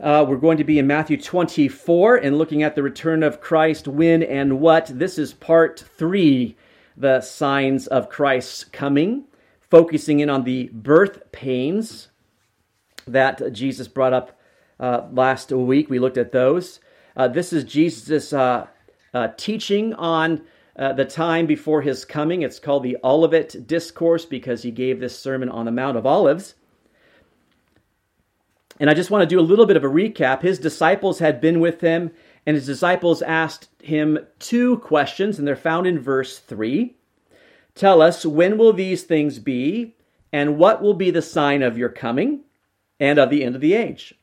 [0.00, 3.86] Uh, we're going to be in Matthew 24 and looking at the return of Christ,
[3.86, 4.86] when and what.
[4.92, 6.56] This is part three,
[6.96, 9.24] the signs of Christ's coming,
[9.60, 12.08] focusing in on the birth pains
[13.06, 14.36] that Jesus brought up
[14.80, 15.88] uh, last week.
[15.88, 16.80] We looked at those.
[17.16, 18.66] Uh, this is Jesus' uh,
[19.12, 20.42] uh, teaching on
[20.76, 22.42] uh, the time before his coming.
[22.42, 26.56] It's called the Olivet Discourse because he gave this sermon on the Mount of Olives.
[28.80, 30.42] And I just want to do a little bit of a recap.
[30.42, 32.10] His disciples had been with him,
[32.44, 36.96] and his disciples asked him two questions, and they're found in verse 3.
[37.74, 39.96] Tell us, when will these things be,
[40.32, 42.40] and what will be the sign of your coming
[42.98, 44.14] and of the end of the age?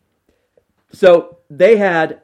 [0.91, 2.21] So they had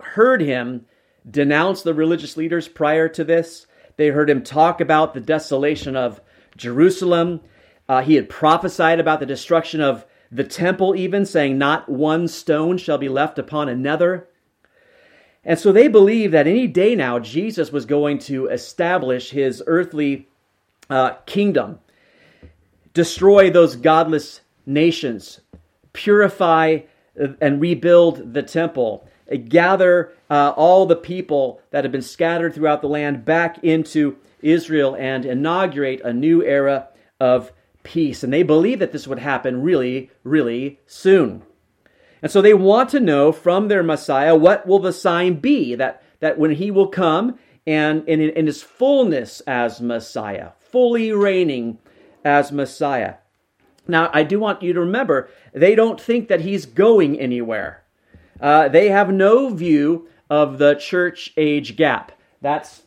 [0.00, 0.86] heard him
[1.28, 3.66] denounce the religious leaders prior to this.
[3.96, 6.20] They heard him talk about the desolation of
[6.56, 7.40] Jerusalem.
[7.88, 12.78] Uh, he had prophesied about the destruction of the temple, even saying, Not one stone
[12.78, 14.28] shall be left upon another.
[15.44, 20.28] And so they believed that any day now Jesus was going to establish his earthly
[20.90, 21.78] uh, kingdom,
[22.92, 25.40] destroy those godless nations,
[25.92, 26.80] purify
[27.40, 29.08] and rebuild the temple,
[29.48, 34.94] gather uh, all the people that have been scattered throughout the land back into Israel
[34.96, 37.52] and inaugurate a new era of
[37.88, 38.22] peace.
[38.22, 41.42] And they believe that this would happen really, really soon.
[42.20, 46.02] And so they want to know from their Messiah what will the sign be that,
[46.20, 51.78] that when he will come and in, in his fullness as Messiah, fully reigning
[52.24, 53.14] as Messiah.
[53.86, 57.84] Now, I do want you to remember, they don't think that he's going anywhere.
[58.40, 62.12] Uh, they have no view of the church age gap.
[62.42, 62.82] That's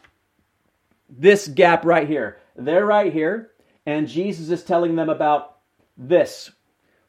[1.09, 2.37] this gap right here.
[2.55, 3.50] They're right here,
[3.85, 5.57] and Jesus is telling them about
[5.97, 6.51] this.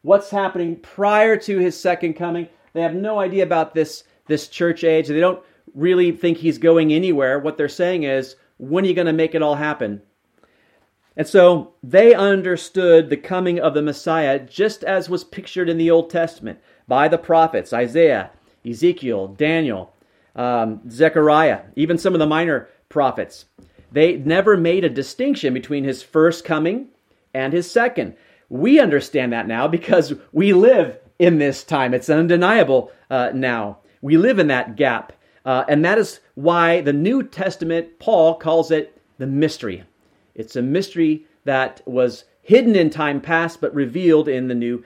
[0.03, 2.49] What's happening prior to his second coming?
[2.73, 5.09] They have no idea about this, this church age.
[5.09, 5.43] They don't
[5.75, 7.39] really think he's going anywhere.
[7.39, 10.03] What they're saying is, when are you going to make it all happen?
[11.17, 15.91] And so they understood the coming of the Messiah just as was pictured in the
[15.91, 18.31] Old Testament by the prophets Isaiah,
[18.67, 19.95] Ezekiel, Daniel,
[20.35, 23.45] um, Zechariah, even some of the minor prophets.
[23.93, 26.89] They never made a distinction between his first coming
[27.35, 28.17] and his second.
[28.49, 31.95] We understand that now because we live in this time.
[31.95, 33.79] It's undeniable uh, now.
[34.01, 35.13] We live in that gap.
[35.45, 39.85] Uh, and that is why the New Testament, Paul calls it the mystery.
[40.35, 44.85] It's a mystery that was hidden in time past but revealed in the New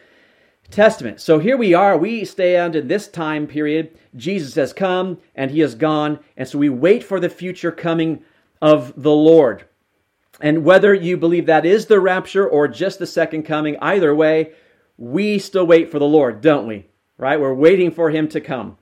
[0.70, 1.20] Testament.
[1.20, 1.96] So here we are.
[1.96, 3.96] We stand in this time period.
[4.16, 6.18] Jesus has come and he has gone.
[6.36, 8.24] And so we wait for the future coming
[8.60, 9.64] of the Lord.
[10.40, 14.52] And whether you believe that is the rapture or just the second coming, either way,
[14.98, 16.86] we still wait for the Lord, don't we?
[17.18, 17.40] Right?
[17.40, 18.76] We're waiting for him to come.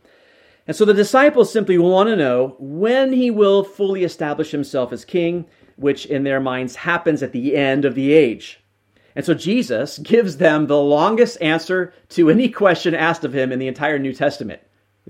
[0.66, 5.04] And so the disciples simply want to know when he will fully establish himself as
[5.04, 5.46] king,
[5.76, 8.60] which in their minds happens at the end of the age.
[9.14, 13.58] And so Jesus gives them the longest answer to any question asked of him in
[13.58, 14.60] the entire New Testament.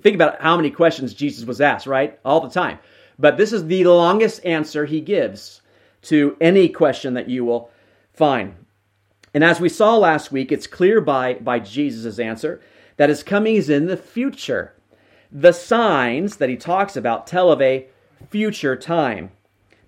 [0.00, 2.18] Think about how many questions Jesus was asked, right?
[2.24, 2.78] All the time.
[3.18, 5.62] But this is the longest answer he gives
[6.02, 7.70] to any question that you will
[8.12, 8.54] find.
[9.32, 12.60] And as we saw last week, it's clear by, by Jesus' answer
[12.96, 14.74] that his coming is in the future.
[15.32, 17.88] The signs that he talks about tell of a
[18.30, 19.32] future time.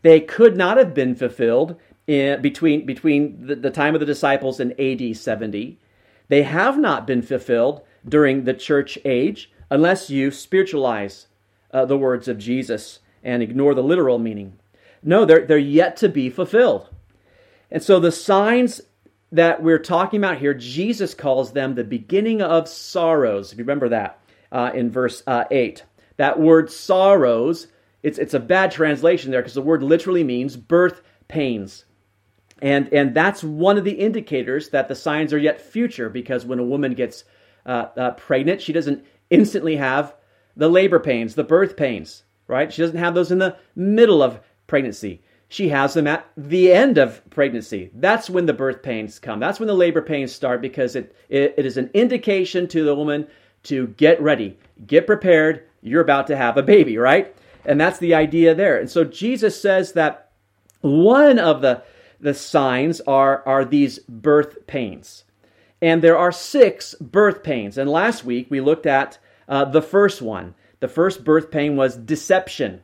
[0.03, 1.77] They could not have been fulfilled
[2.07, 5.79] in, between, between the, the time of the disciples and AD 70.
[6.29, 11.27] They have not been fulfilled during the church age unless you spiritualize
[11.73, 14.57] uh, the words of Jesus and ignore the literal meaning.
[15.03, 16.89] No, they're, they're yet to be fulfilled.
[17.71, 18.81] And so the signs
[19.33, 23.53] that we're talking about here, Jesus calls them the beginning of sorrows.
[23.53, 24.21] If you remember that
[24.53, 25.85] uh, in verse uh, 8.
[26.17, 27.67] That word sorrows,
[28.03, 31.85] it's, it's a bad translation there because the word literally means birth pains.
[32.63, 36.61] And, and that's one of the indicators that the signs are yet future because when
[36.61, 37.25] a woman gets
[37.67, 40.15] uh, uh, pregnant, she doesn't instantly have
[40.57, 42.73] the labor pains, the birth pains, right?
[42.73, 45.23] She doesn't have those in the middle of pregnancy.
[45.49, 47.91] She has them at the end of pregnancy.
[47.95, 49.39] That's when the birth pains come.
[49.39, 52.95] That's when the labor pains start because it, it, it is an indication to the
[52.95, 53.29] woman
[53.65, 55.65] to get ready, get prepared.
[55.83, 57.35] You're about to have a baby, right?
[57.65, 58.79] And that's the idea there.
[58.79, 60.31] And so Jesus says that
[60.81, 61.83] one of the
[62.21, 65.25] the signs are, are these birth pains.
[65.83, 67.77] And there are six birth pains.
[67.77, 69.19] And last week we looked at
[69.49, 70.55] uh, the first one.
[70.81, 72.83] The first birth pain was deception.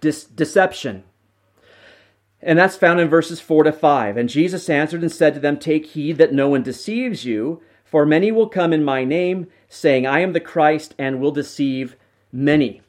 [0.00, 1.04] Dis- deception.
[2.40, 4.16] And that's found in verses 4 to 5.
[4.16, 8.04] And Jesus answered and said to them, Take heed that no one deceives you, for
[8.04, 11.96] many will come in my name, saying, I am the Christ, and will deceive
[12.32, 12.82] many.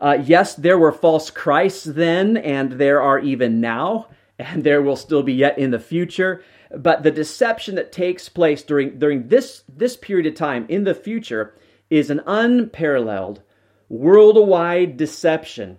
[0.00, 4.08] Uh, yes, there were false Christs then, and there are even now,
[4.38, 6.42] and there will still be yet in the future.
[6.74, 10.94] But the deception that takes place during, during this, this period of time in the
[10.94, 11.54] future
[11.92, 13.42] is an unparalleled
[13.90, 15.78] worldwide deception.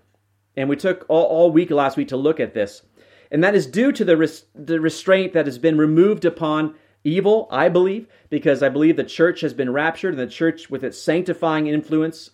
[0.55, 2.83] And we took all, all week last week to look at this.
[3.31, 7.47] And that is due to the, res- the restraint that has been removed upon evil,
[7.49, 11.01] I believe, because I believe the church has been raptured and the church, with its
[11.01, 12.29] sanctifying influence,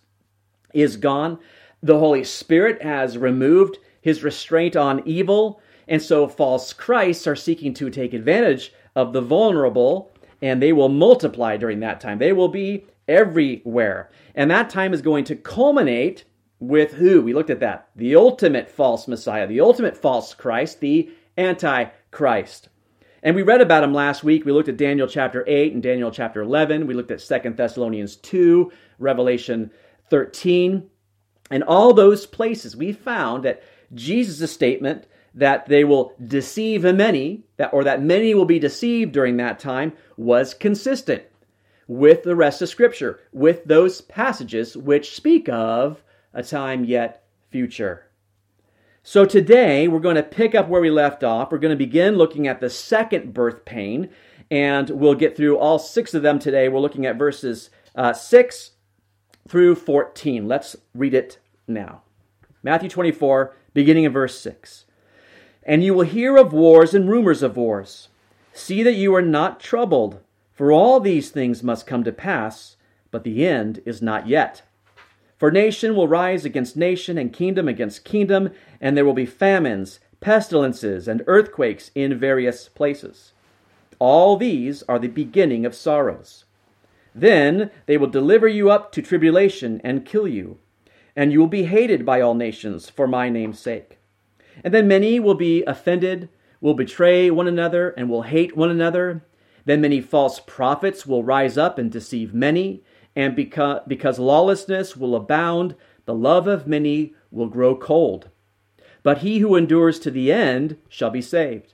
[0.74, 1.40] is gone.
[1.82, 5.62] The Holy Spirit has removed his restraint on evil.
[5.88, 10.12] And so false Christs are seeking to take advantage of the vulnerable,
[10.42, 12.18] and they will multiply during that time.
[12.20, 14.10] They will be everywhere.
[14.36, 16.24] And that time is going to culminate
[16.60, 17.22] with who?
[17.22, 17.90] We looked at that.
[17.96, 22.70] The ultimate false Messiah, the ultimate false Christ, the Antichrist.
[23.22, 24.46] And we read about him last week.
[24.46, 26.88] We looked at Daniel chapter 8 and Daniel chapter 11.
[26.88, 29.72] We looked at Second Thessalonians 2, Revelation
[30.10, 30.90] 13.
[31.52, 33.64] And all those places we found that
[33.94, 39.38] Jesus' statement that they will deceive many, that, or that many will be deceived during
[39.38, 41.24] that time, was consistent
[41.90, 46.04] with the rest of Scripture, with those passages which speak of
[46.36, 48.06] a time yet future.
[49.02, 51.52] So today we're going to pick up where we left off.
[51.52, 54.12] We're going to begin looking at the second birth pain,
[54.52, 56.70] and we'll get through all six of them today.
[56.70, 58.72] We're looking at verses uh, 6
[59.48, 60.48] through 14.
[60.48, 62.04] Let's read it now.
[62.62, 64.86] Matthew 24, beginning in verse 6.
[65.64, 68.10] And you will hear of wars and rumors of wars.
[68.54, 70.20] See that you are not troubled
[70.60, 72.76] for all these things must come to pass,
[73.12, 74.62] but the end is not yet.
[75.38, 78.50] For nation will rise against nation, and kingdom against kingdom,
[78.82, 83.32] and there will be famines, pestilences, and earthquakes in various places.
[84.00, 86.44] All these are the beginning of sorrows.
[87.16, 90.58] Then they will deliver you up to tribulation and kill you,
[91.16, 93.98] and you will be hated by all nations for my name's sake.
[94.62, 96.28] And then many will be offended,
[96.60, 99.22] will betray one another, and will hate one another
[99.66, 102.84] then many false prophets will rise up and deceive many,
[103.16, 105.76] and because, because lawlessness will abound,
[106.06, 108.30] the love of many will grow cold.
[109.04, 111.74] But he who endures to the end shall be saved.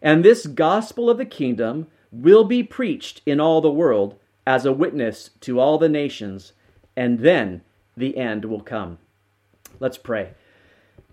[0.00, 4.16] And this gospel of the kingdom will be preached in all the world
[4.46, 6.52] as a witness to all the nations,
[6.96, 7.62] and then
[7.96, 8.98] the end will come.
[9.80, 10.32] Let's pray.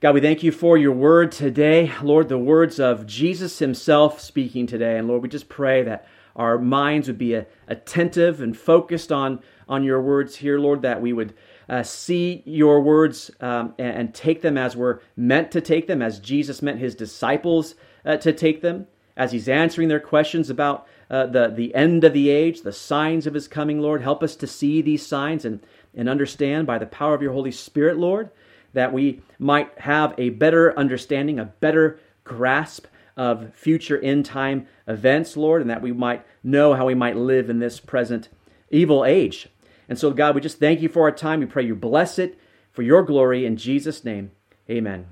[0.01, 1.91] God, we thank you for your word today.
[2.01, 4.97] Lord, the words of Jesus himself speaking today.
[4.97, 6.07] And Lord, we just pray that
[6.37, 11.11] our minds would be attentive and focused on, on your words here, Lord, that we
[11.11, 11.33] would
[11.67, 16.01] uh, see your words um, and, and, take them as we're meant to take them,
[16.01, 17.75] as Jesus meant his disciples
[18.05, 18.87] uh, to take them,
[19.17, 23.27] as he's answering their questions about uh, the, the end of the age, the signs
[23.27, 24.01] of his coming, Lord.
[24.01, 25.59] Help us to see these signs and,
[25.93, 28.29] and understand by the power of your Holy Spirit, Lord
[28.73, 32.85] that we might have a better understanding, a better grasp
[33.17, 37.49] of future end time events, Lord, and that we might know how we might live
[37.49, 38.29] in this present
[38.69, 39.49] evil age.
[39.89, 41.39] And so, God, we just thank you for our time.
[41.39, 42.39] We pray you bless it
[42.71, 44.31] for your glory in Jesus' name.
[44.69, 45.07] Amen.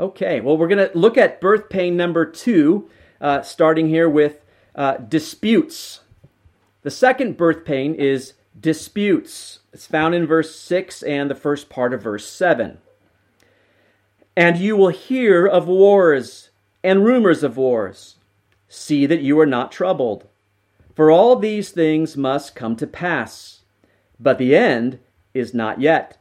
[0.00, 2.88] Okay, well, we're going to look at birth pain number two,
[3.20, 4.40] uh, starting here with
[4.74, 6.00] uh, disputes.
[6.82, 9.60] The second birth pain is disputes.
[9.72, 12.78] It's found in verse 6 and the first part of verse 7.
[14.36, 16.50] And you will hear of wars
[16.82, 18.16] and rumors of wars.
[18.68, 20.26] See that you are not troubled.
[20.94, 23.60] For all these things must come to pass.
[24.20, 24.98] But the end
[25.34, 26.18] is not yet.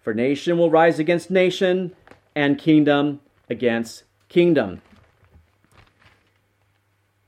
[0.00, 1.94] For nation will rise against nation,
[2.34, 4.82] and kingdom against kingdom.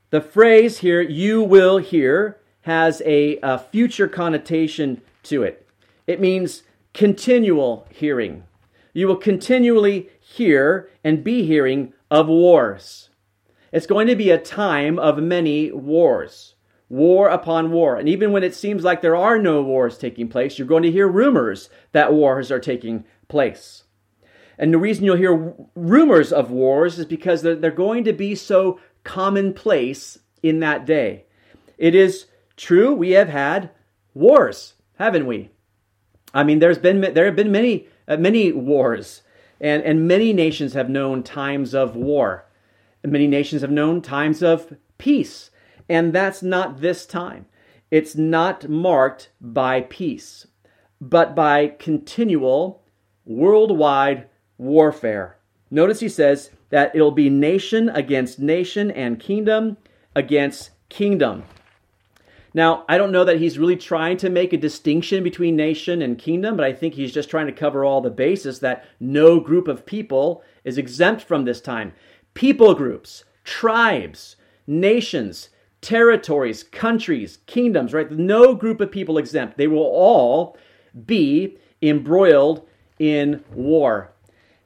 [0.09, 5.67] The phrase here, you will hear, has a, a future connotation to it.
[6.07, 6.63] It means
[6.93, 8.43] continual hearing.
[8.93, 13.09] You will continually hear and be hearing of wars.
[13.71, 16.55] It's going to be a time of many wars,
[16.87, 17.97] war upon war.
[17.97, 20.91] And even when it seems like there are no wars taking place, you're going to
[20.91, 23.83] hear rumors that wars are taking place.
[24.57, 28.35] And the reason you'll hear rumors of wars is because they're, they're going to be
[28.35, 31.25] so commonplace in that day.
[31.77, 33.71] It is true, we have had
[34.13, 35.49] wars haven't we?
[36.33, 39.21] I mean, there's been there have been many uh, many wars,
[39.59, 42.45] and and many nations have known times of war.
[43.03, 45.51] Many nations have known times of peace,
[45.87, 47.45] and that's not this time.
[47.91, 50.47] It's not marked by peace,
[50.99, 52.83] but by continual
[53.25, 55.37] worldwide warfare.
[55.69, 59.77] Notice he says that it'll be nation against nation and kingdom
[60.15, 61.43] against kingdom.
[62.55, 66.17] Now, I don't know that he's really trying to make a distinction between nation and
[66.17, 69.67] kingdom, but I think he's just trying to cover all the bases that no group
[69.67, 71.91] of people is exempt from this time.
[72.33, 75.49] People groups, tribes, nations,
[75.81, 78.09] territories, countries, kingdoms, right?
[78.09, 79.57] No group of people exempt.
[79.57, 80.57] They will all
[81.05, 82.65] be embroiled
[82.97, 84.13] in war.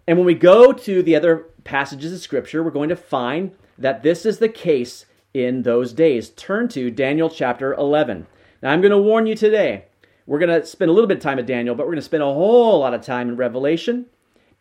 [0.06, 4.04] And when we go to the other passages of Scripture, we're going to find that
[4.04, 6.30] this is the case in those days.
[6.30, 8.28] Turn to Daniel chapter 11.
[8.62, 9.86] Now, I'm going to warn you today,
[10.26, 12.04] we're going to spend a little bit of time at Daniel, but we're going to
[12.04, 14.06] spend a whole lot of time in Revelation.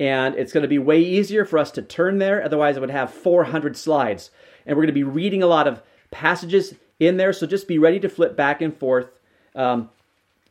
[0.00, 2.42] And it's going to be way easier for us to turn there.
[2.42, 4.30] Otherwise, I would have 400 slides.
[4.64, 7.32] And we're going to be reading a lot of passages in there.
[7.32, 9.10] So just be ready to flip back and forth
[9.54, 9.90] um,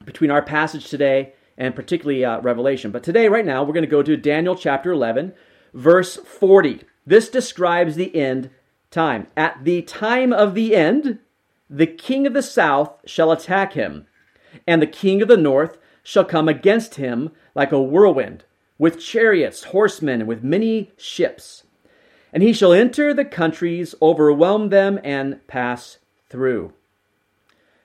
[0.04, 2.92] between our passage today and particularly uh, Revelation.
[2.92, 5.34] But today, right now, we're going to go to Daniel chapter 11,
[5.74, 6.82] verse 40.
[7.06, 8.50] This describes the end
[8.92, 9.28] time.
[9.36, 11.20] At the time of the end,
[11.70, 14.08] the king of the south shall attack him,
[14.66, 18.46] and the king of the north shall come against him like a whirlwind,
[18.78, 21.64] with chariots, horsemen, and with many ships.
[22.32, 25.98] And he shall enter the countries, overwhelm them, and pass
[26.30, 26.74] through.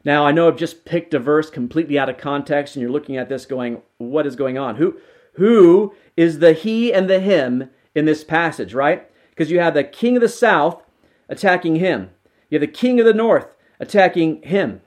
[0.04, 3.16] Now, I know I've just picked a verse completely out of context, and you're looking
[3.16, 4.76] at this going, what is going on?
[4.76, 4.98] Who,
[5.34, 9.08] who is the he and the him in this passage, right?
[9.30, 10.82] Because you have the king of the south
[11.32, 12.10] attacking him,
[12.50, 14.82] you have the king of the north attacking him,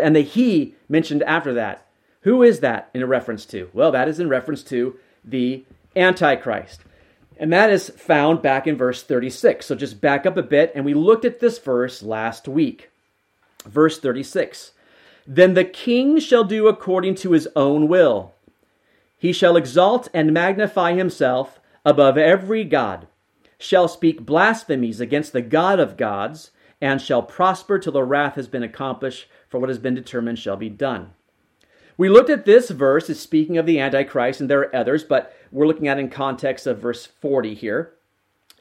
[0.00, 1.86] and the he mentioned after that.
[2.20, 3.70] Who is that in reference to?
[3.72, 5.64] Well, that is in reference to the
[5.96, 6.82] Antichrist.
[7.36, 9.66] And that is found back in verse 36.
[9.66, 12.90] So just back up a bit, and we looked at this verse last week.
[13.64, 14.72] Verse 36
[15.26, 18.34] Then the king shall do according to his own will.
[19.16, 23.06] He shall exalt and magnify himself above every God,
[23.64, 28.46] shall speak blasphemies against the God of gods, and shall prosper till the wrath has
[28.46, 31.12] been accomplished, for what has been determined shall be done.
[31.96, 35.34] We looked at this verse as speaking of the Antichrist, and there are others, but
[35.50, 37.94] we're looking at in context of verse 40 here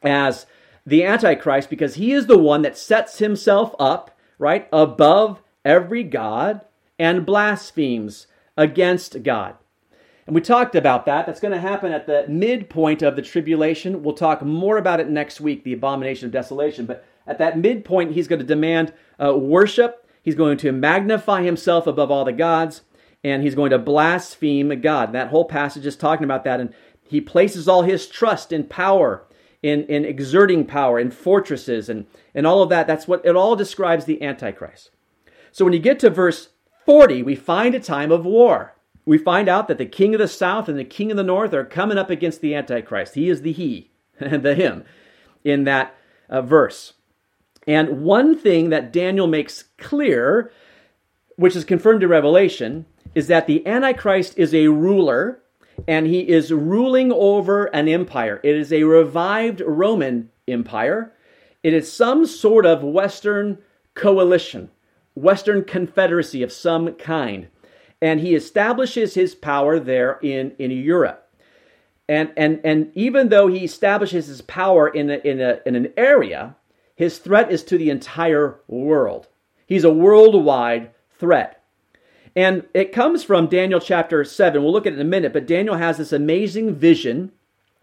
[0.02, 0.46] as
[0.86, 6.62] the Antichrist because he is the one that sets himself up right, above every God
[7.00, 9.56] and blasphemes against God.
[10.26, 11.26] And we talked about that.
[11.26, 14.04] That's going to happen at the midpoint of the tribulation.
[14.04, 16.86] We'll talk more about it next week, the abomination of desolation.
[16.86, 20.08] But at that midpoint, he's going to demand uh, worship.
[20.22, 22.82] He's going to magnify himself above all the gods,
[23.24, 25.10] and he's going to blaspheme God.
[25.10, 26.62] And that whole passage is talking about that.
[26.62, 26.74] And
[27.08, 29.26] he places all his trust in power
[29.64, 32.86] in, in exerting power, in fortresses, and, and all of that.
[32.86, 34.92] That's what it all describes the Antichrist.
[35.52, 36.50] So when you get to verse
[36.86, 38.73] 40, we find a time of war.
[39.06, 41.54] We find out that the king of the south and the king of the north
[41.54, 43.16] are coming up against the Antichrist.
[43.16, 44.86] He is the he, the him
[45.44, 45.96] in that
[46.30, 46.94] uh, verse.
[47.68, 50.52] And one thing that Daniel makes clear,
[51.36, 55.40] which is confirmed in Revelation, is that the Antichrist is a ruler
[55.88, 58.40] and he is ruling over an empire.
[58.44, 61.14] It is a revived Roman empire.
[61.62, 63.60] It is some sort of Western
[63.96, 64.70] coalition,
[65.16, 67.48] Western confederacy of some kind.
[68.04, 71.26] And he establishes his power there in, in Europe.
[72.10, 75.94] And, and, and even though he establishes his power in, a, in, a, in an
[75.96, 76.58] area,
[76.98, 79.30] his threat is to the entire world.
[79.66, 81.64] He's a worldwide threat.
[82.36, 84.62] And it comes from Daniel chapter 7.
[84.62, 87.32] We'll look at it in a minute, but Daniel has this amazing vision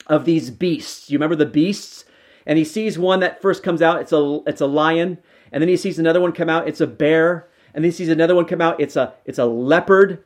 [0.07, 1.09] of these beasts.
[1.09, 2.05] You remember the beasts?
[2.45, 5.17] And he sees one that first comes out, it's a it's a lion,
[5.51, 8.35] and then he sees another one come out, it's a bear, and he sees another
[8.35, 10.25] one come out, it's a it's a leopard.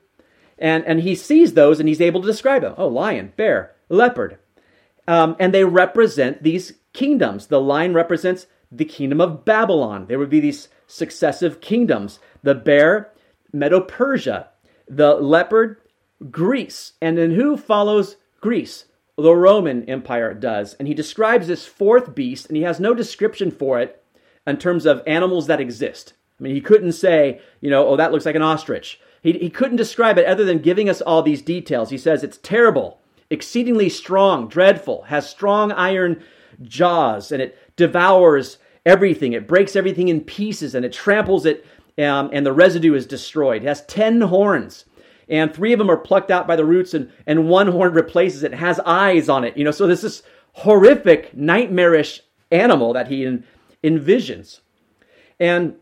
[0.58, 2.74] And and he sees those and he's able to describe them.
[2.76, 4.38] Oh, lion, bear, leopard.
[5.06, 7.48] Um, and they represent these kingdoms.
[7.48, 10.06] The lion represents the kingdom of Babylon.
[10.06, 12.18] There would be these successive kingdoms.
[12.42, 13.12] The bear
[13.52, 14.48] Medo Persia,
[14.88, 15.78] the leopard,
[16.30, 16.92] Greece.
[17.00, 18.86] And then who follows Greece?
[19.16, 20.74] The Roman Empire does.
[20.74, 24.02] And he describes this fourth beast, and he has no description for it
[24.46, 26.14] in terms of animals that exist.
[26.38, 29.00] I mean, he couldn't say, you know, oh, that looks like an ostrich.
[29.22, 31.90] He, he couldn't describe it other than giving us all these details.
[31.90, 33.00] He says it's terrible,
[33.30, 36.22] exceedingly strong, dreadful, has strong iron
[36.62, 39.32] jaws, and it devours everything.
[39.32, 41.64] It breaks everything in pieces, and it tramples it
[41.98, 43.62] um, and the residue is destroyed.
[43.62, 44.84] It has 10 horns,
[45.28, 48.42] and three of them are plucked out by the roots, and, and one horn replaces
[48.42, 49.56] it, it has eyes on it.
[49.56, 50.22] You know, so this is
[50.52, 53.44] horrific, nightmarish animal that he en-
[53.82, 54.60] envisions.
[55.38, 55.76] And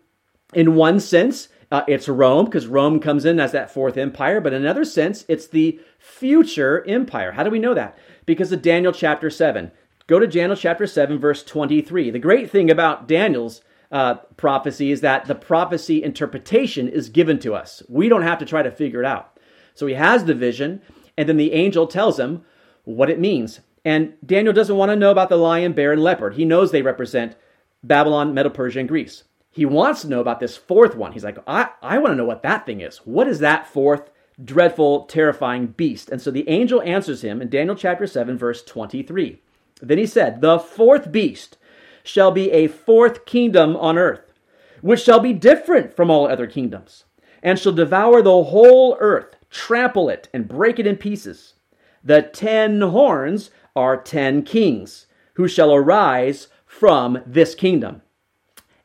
[0.53, 4.53] in one sense, uh, it's Rome, because Rome comes in as that fourth empire, but
[4.53, 7.33] in another sense, it's the future empire.
[7.33, 7.99] How do we know that?
[8.27, 9.73] Because of Daniel chapter 7.
[10.07, 12.11] Go to Daniel chapter 7, verse 23.
[12.11, 17.55] The great thing about Daniel's uh, prophecy is that the prophecy interpretation is given to
[17.55, 17.83] us.
[17.89, 19.39] We don't have to try to figure it out.
[19.75, 20.83] So he has the vision,
[21.17, 22.45] and then the angel tells him
[22.85, 23.61] what it means.
[23.85, 26.35] And Daniel doesn't want to know about the lion, bear, and leopard.
[26.35, 27.37] He knows they represent
[27.83, 29.25] Babylon, Medo Persia, and Greece.
[29.55, 31.13] He wants to know about this fourth one.
[31.13, 32.99] He's like, I, I want to know what that thing is.
[33.05, 34.11] What is that fourth
[34.43, 36.09] dreadful, terrifying beast?
[36.09, 39.43] And so the angel answers him in Daniel chapter 7, verse 23.
[39.83, 41.59] Then he said, The fourth beast
[42.03, 44.33] shall be a fourth kingdom on earth,
[44.81, 47.05] which shall be different from all other kingdoms,
[47.43, 51.55] and shall devour the whole earth, trample it, and break it in pieces.
[52.03, 58.01] The ten horns are ten kings, who shall arise from this kingdom.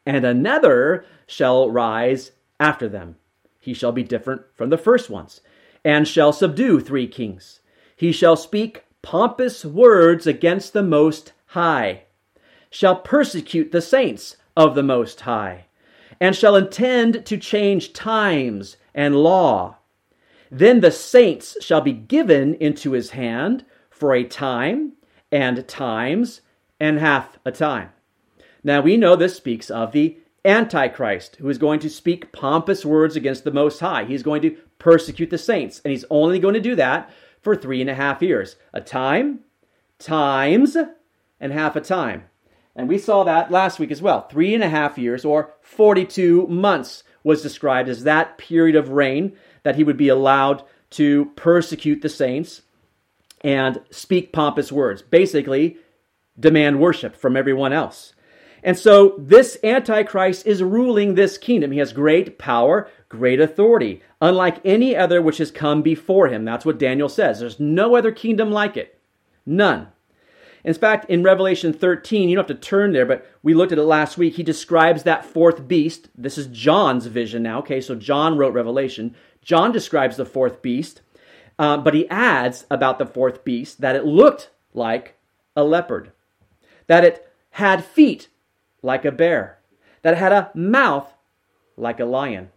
[0.07, 3.17] And another shall rise after them.
[3.59, 5.41] He shall be different from the first ones,
[5.83, 7.59] and shall subdue three kings.
[7.95, 12.03] He shall speak pompous words against the Most High
[12.69, 15.65] shall persecute the saints of the Most High,
[16.19, 19.77] and shall intend to change times and law.
[20.49, 24.93] Then the saints shall be given into his hand for a time,
[25.31, 26.41] and times,
[26.79, 27.89] and half a time.
[28.63, 33.15] Now we know this speaks of the Antichrist, who is going to speak pompous words
[33.15, 34.05] against the Most High.
[34.05, 37.09] He's going to persecute the saints, and he's only going to do that
[37.41, 38.55] for three and a half years.
[38.73, 39.39] A time,
[39.99, 40.77] times,
[41.39, 42.25] and half a time.
[42.75, 44.27] And we saw that last week as well.
[44.27, 49.35] Three and a half years, or 42 months, was described as that period of reign
[49.63, 52.61] that he would be allowed to persecute the saints
[53.41, 55.01] and speak pompous words.
[55.01, 55.77] Basically,
[56.39, 58.13] demand worship from everyone else.
[58.67, 61.71] And so this Antichrist is ruling this kingdom.
[61.71, 66.43] He has great power, great authority, unlike any other which has come before him.
[66.43, 67.39] That's what Daniel says.
[67.39, 68.99] There's no other kingdom like it.
[69.45, 69.87] None.
[70.65, 73.77] In fact, in Revelation 13, you don't have to turn there, but we looked at
[73.77, 74.35] it last week.
[74.35, 76.09] He describes that fourth beast.
[76.13, 77.59] This is John's vision now.
[77.59, 79.15] Okay, so John wrote Revelation.
[79.41, 80.99] John describes the fourth beast,
[81.57, 85.15] uh, but he adds about the fourth beast that it looked like
[85.55, 86.11] a leopard,
[86.87, 88.27] that it had feet
[88.81, 89.59] like a bear,
[90.01, 91.13] that had a mouth
[91.75, 92.49] like a lion,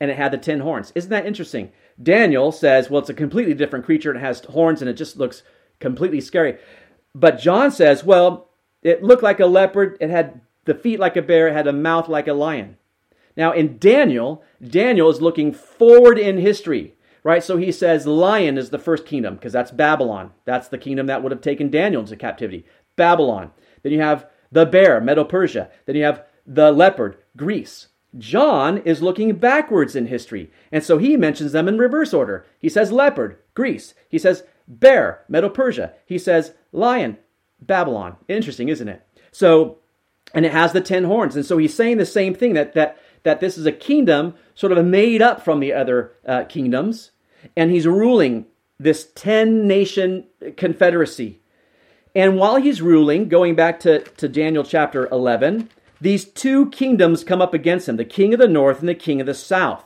[0.00, 0.92] and it had the ten horns.
[0.94, 1.72] Isn't that interesting?
[2.02, 5.42] Daniel says, well, it's a completely different creature it has horns and it just looks
[5.80, 6.58] completely scary.
[7.14, 8.50] But John says, well,
[8.82, 11.72] it looked like a leopard, it had the feet like a bear, it had a
[11.72, 12.76] mouth like a lion.
[13.36, 17.42] Now, in Daniel, Daniel is looking forward in history, right?
[17.42, 20.32] So he says lion is the first kingdom because that's Babylon.
[20.44, 22.64] That's the kingdom that would have taken Daniel into captivity.
[22.96, 23.52] Babylon.
[23.82, 25.70] Then you have the bear, Medo Persia.
[25.86, 27.88] Then you have the leopard, Greece.
[28.16, 32.46] John is looking backwards in history, and so he mentions them in reverse order.
[32.58, 33.94] He says leopard, Greece.
[34.08, 35.92] He says bear, Medo Persia.
[36.06, 37.18] He says lion,
[37.60, 38.16] Babylon.
[38.28, 39.06] Interesting, isn't it?
[39.30, 39.78] So,
[40.34, 41.36] and it has the ten horns.
[41.36, 44.72] And so he's saying the same thing that, that, that this is a kingdom sort
[44.72, 47.10] of made up from the other uh, kingdoms.
[47.56, 48.46] And he's ruling
[48.78, 51.40] this 10 nation confederacy.
[52.14, 57.42] And while he's ruling, going back to, to Daniel chapter 11, these two kingdoms come
[57.42, 59.84] up against him the king of the north and the king of the south.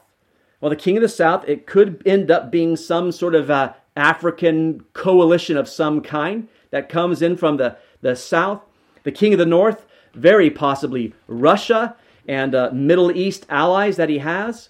[0.61, 3.73] Well, the king of the south, it could end up being some sort of uh,
[3.97, 8.63] African coalition of some kind that comes in from the, the south.
[9.03, 11.97] The king of the north, very possibly Russia
[12.29, 14.69] and uh, Middle East allies that he has.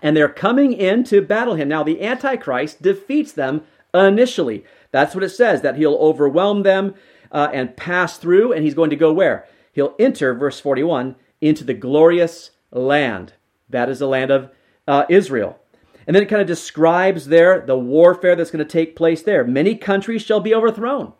[0.00, 1.68] And they're coming in to battle him.
[1.68, 3.62] Now, the Antichrist defeats them
[3.92, 4.64] initially.
[4.90, 6.94] That's what it says, that he'll overwhelm them
[7.30, 9.46] uh, and pass through, and he's going to go where?
[9.72, 13.34] He'll enter, verse 41, into the glorious land.
[13.68, 14.50] That is the land of
[14.86, 15.58] uh, Israel.
[16.06, 19.44] And then it kind of describes there the warfare that's going to take place there.
[19.44, 21.12] Many countries shall be overthrown,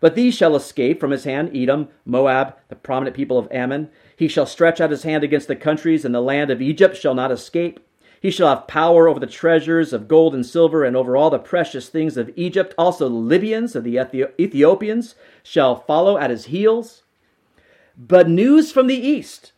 [0.00, 3.90] but these shall escape from his hand Edom, Moab, the prominent people of Ammon.
[4.16, 7.14] He shall stretch out his hand against the countries, and the land of Egypt shall
[7.14, 7.78] not escape.
[8.24, 11.38] He shall have power over the treasures of gold and silver, and over all the
[11.38, 12.74] precious things of Egypt.
[12.78, 13.98] Also, the Libyans and the
[14.40, 17.02] Ethiopians shall follow at his heels.
[17.98, 19.52] But news from the east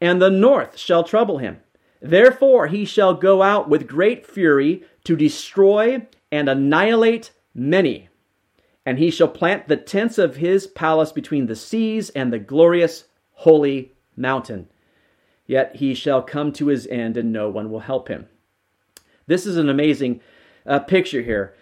[0.00, 1.60] and the north shall trouble him.
[2.02, 8.08] Therefore he shall go out with great fury to destroy and annihilate many.
[8.84, 13.04] And he shall plant the tents of his palace between the seas and the glorious
[13.34, 14.66] holy mountain.
[15.48, 18.26] Yet he shall come to his end, and no one will help him.
[19.26, 20.20] This is an amazing
[20.64, 21.54] uh, picture here.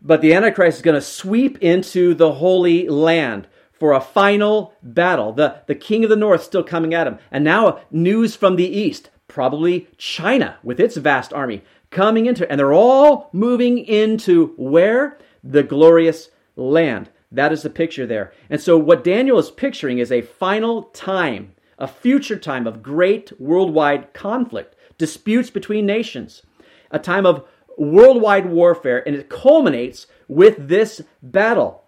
[0.00, 5.32] But the Antichrist is going to sweep into the Holy Land for a final battle.
[5.32, 7.18] The, the king of the north still coming at him.
[7.30, 12.58] And now news from the east probably China with its vast army coming into, and
[12.58, 15.18] they're all moving into where?
[15.44, 17.10] The glorious land.
[17.30, 18.32] That is the picture there.
[18.48, 23.32] And so, what Daniel is picturing is a final time a future time of great
[23.40, 26.42] worldwide conflict, disputes between nations,
[26.90, 31.84] a time of worldwide warfare, and it culminates with this battle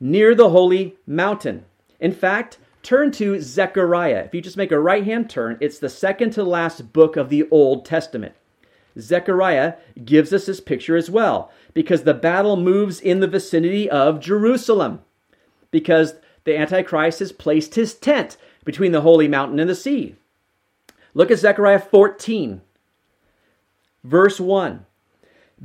[0.00, 1.64] near the holy mountain.
[2.00, 4.24] In fact, turn to Zechariah.
[4.24, 7.28] If you just make a right hand turn, it's the second to last book of
[7.28, 8.34] the Old Testament.
[8.98, 9.74] Zechariah
[10.04, 15.00] gives us this picture as well because the battle moves in the vicinity of Jerusalem
[15.70, 18.36] because the Antichrist has placed his tent
[18.68, 20.14] between the holy mountain and the sea.
[21.14, 22.60] Look at Zechariah 14,
[24.04, 24.84] verse 1.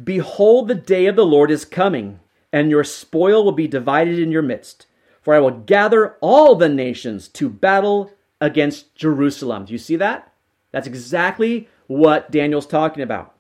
[0.06, 2.22] Behold, the day of the Lord is coming,
[2.54, 4.88] and your spoil will be divided in your midst.
[5.22, 9.66] For I will gather all the nations to battle against Jerusalem.
[9.66, 10.32] Do you see that?
[10.72, 13.36] That's exactly what Daniel's talking about.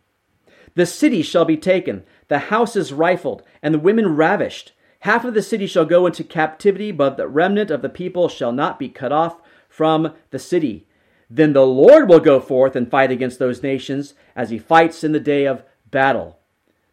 [0.76, 4.73] The city shall be taken, the houses rifled, and the women ravished.
[4.99, 8.52] Half of the city shall go into captivity, but the remnant of the people shall
[8.52, 9.38] not be cut off
[9.73, 10.86] from the city.
[11.31, 15.13] Then the Lord will go forth and fight against those nations as he fights in
[15.13, 16.38] the day of battle.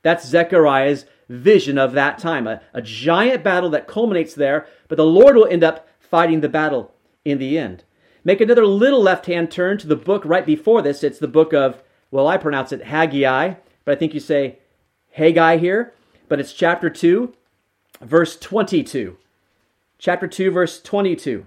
[0.03, 5.05] That's Zechariah's vision of that time a, a giant battle that culminates there, but the
[5.05, 7.85] Lord will end up fighting the battle in the end.
[8.25, 11.05] Make another little left hand turn to the book right before this.
[11.05, 14.59] It's the book of, well, I pronounce it Haggai, but I think you say
[15.11, 15.93] Haggai here,
[16.29, 17.35] but it's chapter 2,
[18.01, 19.19] verse 22.
[19.99, 21.45] Chapter 2, verse 22.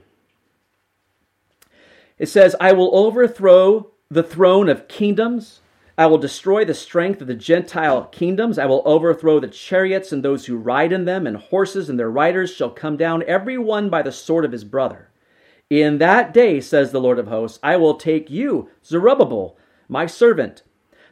[2.17, 5.62] It says, I will overthrow the throne of kingdoms.
[5.97, 8.58] I will destroy the strength of the Gentile kingdoms.
[8.58, 12.10] I will overthrow the chariots and those who ride in them, and horses and their
[12.10, 15.10] riders shall come down, every one by the sword of his brother.
[15.69, 20.63] In that day, says the Lord of hosts, I will take you, Zerubbabel, my servant,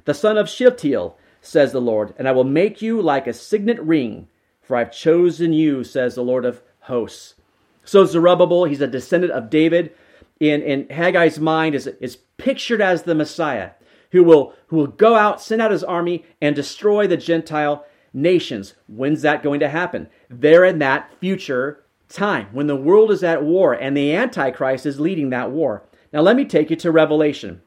[0.06, 3.80] the son of Shealtiel, says the Lord, and I will make you like a signet
[3.80, 4.28] ring,
[4.62, 7.36] for I've chosen you, says the Lord of hosts.
[7.84, 9.94] So Zerubbabel, he's a descendant of David.
[10.42, 13.72] In, in Haggai's mind, is, is pictured as the Messiah
[14.12, 18.74] who will, who will go out, send out his army, and destroy the Gentile nations.
[18.88, 20.10] When's that going to happen?
[20.30, 25.00] They're in that future time when the world is at war and the Antichrist is
[25.00, 25.84] leading that war.
[26.12, 27.62] Now, let me take you to Revelation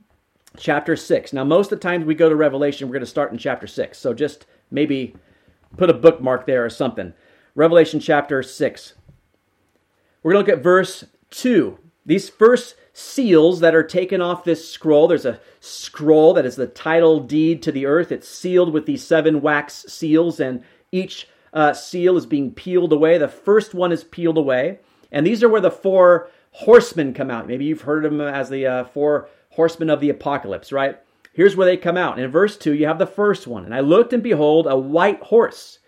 [0.59, 1.33] chapter 6.
[1.33, 3.67] Now, most of the times we go to Revelation, we're going to start in chapter
[3.67, 3.97] 6.
[3.97, 5.17] So just maybe
[5.77, 7.15] put a bookmark there or something.
[7.55, 8.95] Revelation chapter 6.
[10.23, 11.79] We're going to look at verse 2.
[12.07, 16.67] These first seals that are taken off this scroll, there's a scroll that is the
[16.67, 18.13] title deed to the earth.
[18.13, 20.63] It's sealed with these seven wax seals, and
[20.93, 23.17] each uh, seal is being peeled away.
[23.17, 24.81] The first one is peeled away.
[25.11, 27.47] And these are where the four horsemen come out.
[27.47, 30.99] Maybe you've heard of them as the uh, four horsemen of the apocalypse, right?
[31.33, 32.19] Here's where they come out.
[32.19, 33.65] In verse 2, you have the first one.
[33.65, 35.79] And I looked, and behold, a white horse.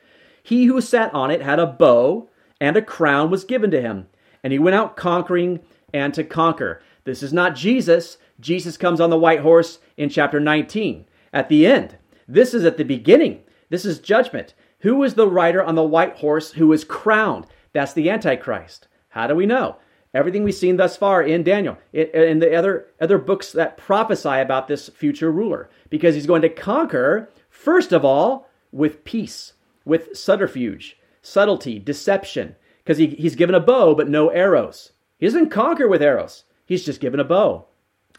[0.43, 4.07] He who sat on it had a bow, and a crown was given to him.
[4.43, 5.61] And he went out conquering
[5.97, 6.83] and to conquer.
[7.05, 8.19] This is not Jesus.
[8.39, 11.97] Jesus comes on the white horse in chapter 19 at the end.
[12.29, 13.43] This is at the beginning.
[13.71, 14.55] This is judgment.
[14.81, 17.47] Who is the rider on the white horse who is crowned?
[17.73, 18.89] That's the Antichrist.
[19.09, 19.77] How do we know?
[20.13, 24.69] Everything we've seen thus far in Daniel, in the other, other books that prophesy about
[24.69, 29.55] this future ruler, because he's going to conquer, first of all, with peace,
[29.85, 34.93] with subterfuge, subtlety, deception, because he, he's given a bow but no arrows.
[35.19, 37.67] He doesn't conquer with arrows, he's just given a bow.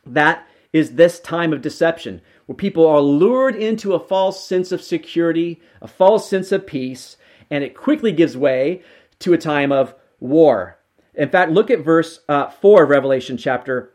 [0.05, 4.81] That is this time of deception, where people are lured into a false sense of
[4.81, 7.17] security, a false sense of peace,
[7.49, 8.81] and it quickly gives way
[9.19, 10.77] to a time of war.
[11.13, 13.93] In fact, look at verse uh, 4 of Revelation chapter,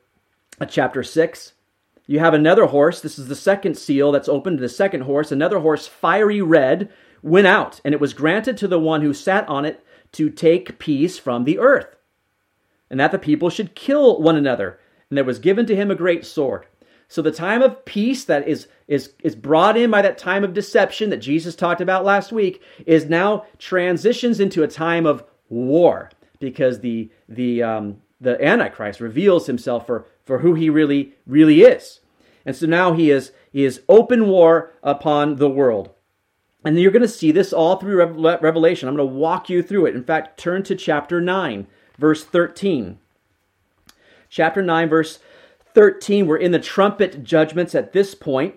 [0.60, 1.52] uh, chapter 6.
[2.06, 3.00] You have another horse.
[3.00, 5.30] This is the second seal that's opened to the second horse.
[5.30, 6.90] Another horse, fiery red,
[7.22, 10.78] went out, and it was granted to the one who sat on it to take
[10.78, 11.96] peace from the earth,
[12.92, 14.78] and that the people should kill one another
[15.08, 16.66] and there was given to him a great sword.
[17.08, 20.54] So the time of peace that is, is, is brought in by that time of
[20.54, 26.10] deception that Jesus talked about last week is now transitions into a time of war
[26.38, 32.00] because the, the, um, the Antichrist reveals himself for, for who he really, really is.
[32.44, 35.90] And so now he is, he is open war upon the world.
[36.64, 38.88] And you're going to see this all through Revelation.
[38.88, 39.96] I'm going to walk you through it.
[39.96, 41.66] In fact, turn to chapter 9,
[42.02, 42.98] verse 13
[44.28, 45.20] chapter 9, verse
[45.74, 46.26] 13.
[46.26, 48.56] We're in the trumpet judgments at this point,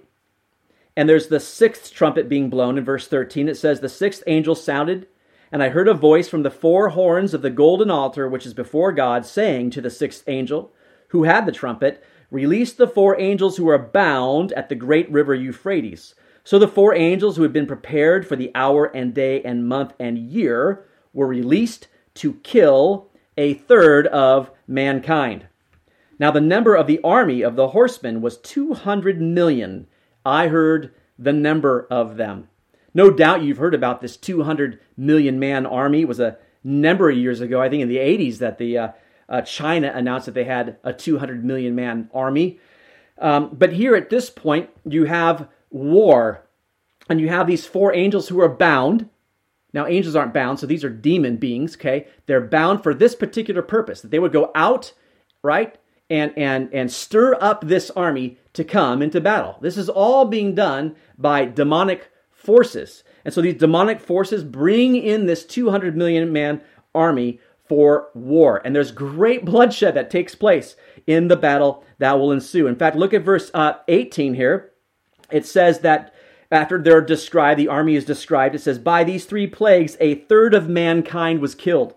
[0.95, 3.49] and there's the sixth trumpet being blown in verse 13.
[3.49, 5.07] It says, The sixth angel sounded,
[5.51, 8.53] and I heard a voice from the four horns of the golden altar which is
[8.53, 10.71] before God, saying to the sixth angel,
[11.09, 15.35] who had the trumpet, Release the four angels who are bound at the great river
[15.35, 16.15] Euphrates.
[16.43, 19.93] So the four angels who had been prepared for the hour and day and month
[19.99, 25.47] and year were released to kill a third of mankind.
[26.17, 29.87] Now the number of the army of the horsemen was 200 million.
[30.25, 32.49] I heard the number of them.
[32.93, 36.01] No doubt you've heard about this 200 million man army.
[36.01, 38.87] It was a number of years ago, I think in the 80s, that the uh,
[39.27, 42.59] uh, China announced that they had a 200 million man army.
[43.17, 46.45] Um, but here at this point, you have war,
[47.09, 49.09] and you have these four angels who are bound.
[49.75, 52.07] Now, angels aren't bound, so these are demon beings, okay?
[52.27, 54.93] They're bound for this particular purpose, that they would go out,
[55.43, 55.77] right,
[56.09, 59.57] and, and, and stir up this army to come into battle.
[59.59, 63.03] This is all being done by demonic forces.
[63.25, 66.61] And so these demonic forces bring in this 200 million man
[66.93, 68.61] army for war.
[68.63, 72.67] And there's great bloodshed that takes place in the battle that will ensue.
[72.67, 74.71] In fact, look at verse uh, 18 here.
[75.31, 76.14] It says that
[76.55, 80.53] after they're described, the army is described, it says, By these three plagues, a third
[80.53, 81.95] of mankind was killed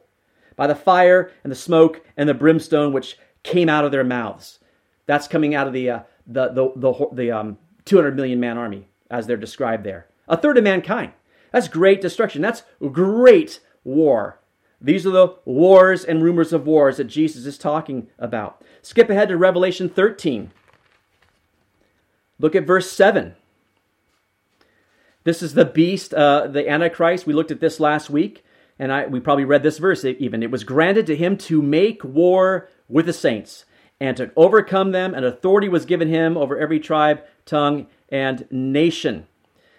[0.56, 4.58] by the fire and the smoke and the brimstone which came out of their mouths.
[5.06, 8.88] That's coming out of the, uh, the, the, the, the um, 200 million man army,
[9.10, 10.06] as they're described there.
[10.28, 11.12] A third of mankind.
[11.52, 12.42] That's great destruction.
[12.42, 14.40] That's great war.
[14.80, 18.62] These are the wars and rumors of wars that Jesus is talking about.
[18.82, 20.52] Skip ahead to Revelation 13.
[22.38, 23.34] Look at verse 7.
[25.24, 27.26] This is the beast, uh, the Antichrist.
[27.26, 28.44] We looked at this last week,
[28.78, 30.42] and I, we probably read this verse even.
[30.42, 33.64] It was granted to him to make war with the saints
[34.00, 39.26] and to overcome them, and authority was given him over every tribe, tongue, and nation.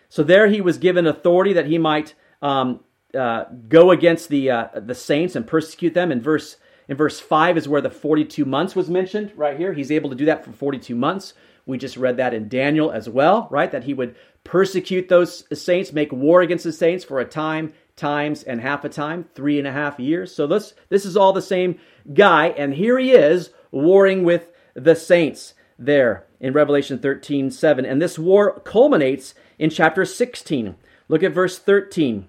[0.09, 2.81] So there he was given authority that he might um,
[3.17, 6.11] uh, go against the uh, the saints and persecute them.
[6.11, 9.31] In verse in verse five is where the forty two months was mentioned.
[9.35, 11.33] Right here, he's able to do that for forty two months.
[11.65, 13.71] We just read that in Daniel as well, right?
[13.71, 18.43] That he would persecute those saints, make war against the saints for a time, times,
[18.43, 20.33] and half a time, three and a half years.
[20.33, 21.79] So this this is all the same
[22.13, 27.85] guy, and here he is warring with the saints there in Revelation 13, 7.
[27.85, 30.75] And this war culminates in chapter 16.
[31.07, 32.27] Look at verse 13.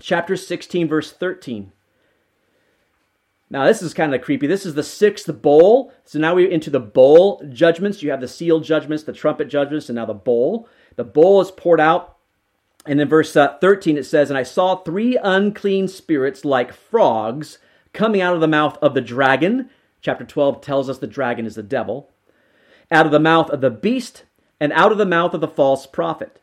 [0.00, 1.72] Chapter 16, verse 13.
[3.52, 4.46] Now, this is kind of creepy.
[4.46, 5.92] This is the sixth bowl.
[6.04, 8.02] So now we're into the bowl judgments.
[8.02, 10.68] You have the seal judgments, the trumpet judgments, and now the bowl.
[10.96, 12.16] The bowl is poured out.
[12.86, 17.58] And in verse uh, 13, it says, And I saw three unclean spirits like frogs
[17.92, 19.70] coming out of the mouth of the dragon.
[20.00, 22.10] Chapter 12 tells us the dragon is the devil.
[22.90, 24.24] Out of the mouth of the beast,
[24.58, 26.40] and out of the mouth of the false prophet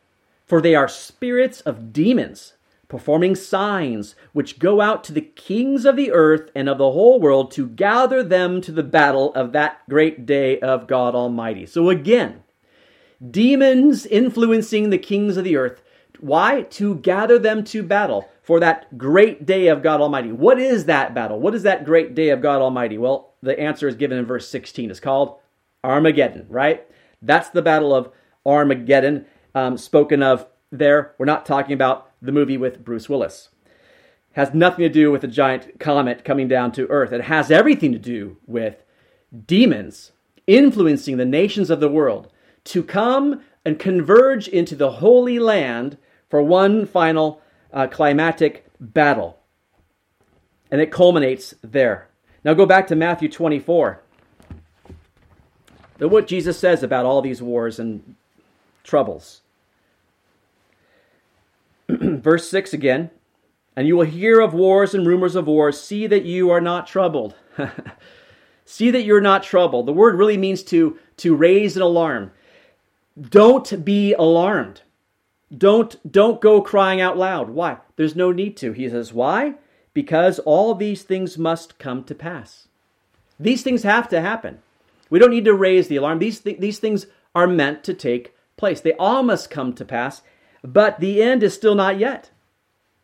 [0.48, 2.54] for they are spirits of demons,
[2.88, 7.20] performing signs, which go out to the kings of the earth and of the whole
[7.20, 11.66] world to gather them to the battle of that great day of God Almighty.
[11.66, 12.42] So again,
[13.30, 15.82] demons influencing the kings of the earth.
[16.20, 16.62] Why?
[16.62, 20.32] To gather them to battle for that great day of God Almighty.
[20.32, 21.38] What is that battle?
[21.38, 22.98] What is that great day of God Almighty?
[22.98, 24.90] Well, the answer is given in verse 16.
[24.90, 25.38] It's called
[25.84, 26.86] Armageddon, right?
[27.22, 28.10] That's the battle of
[28.44, 31.14] Armageddon um, spoken of there.
[31.18, 33.50] We're not talking about the movie with Bruce Willis.
[34.30, 37.12] It has nothing to do with a giant comet coming down to Earth.
[37.12, 38.84] It has everything to do with
[39.46, 40.12] demons
[40.46, 42.32] influencing the nations of the world
[42.68, 45.96] to come and converge into the Holy Land
[46.28, 47.40] for one final
[47.72, 49.38] uh, climatic battle.
[50.70, 52.08] And it culminates there.
[52.44, 54.02] Now go back to Matthew 24.
[55.98, 58.14] What Jesus says about all these wars and
[58.84, 59.40] troubles.
[61.88, 63.10] Verse 6 again.
[63.74, 65.80] And you will hear of wars and rumors of wars.
[65.80, 67.34] See that you are not troubled.
[68.66, 69.86] See that you're not troubled.
[69.86, 72.32] The word really means to, to raise an alarm.
[73.20, 74.82] Don't be alarmed.
[75.56, 77.50] Don't, don't go crying out loud.
[77.50, 77.78] Why?
[77.96, 78.72] There's no need to.
[78.72, 79.54] He says, Why?
[79.94, 82.68] Because all these things must come to pass.
[83.40, 84.58] These things have to happen.
[85.10, 86.18] We don't need to raise the alarm.
[86.18, 88.80] These, th- these things are meant to take place.
[88.80, 90.22] They all must come to pass,
[90.62, 92.30] but the end is still not yet.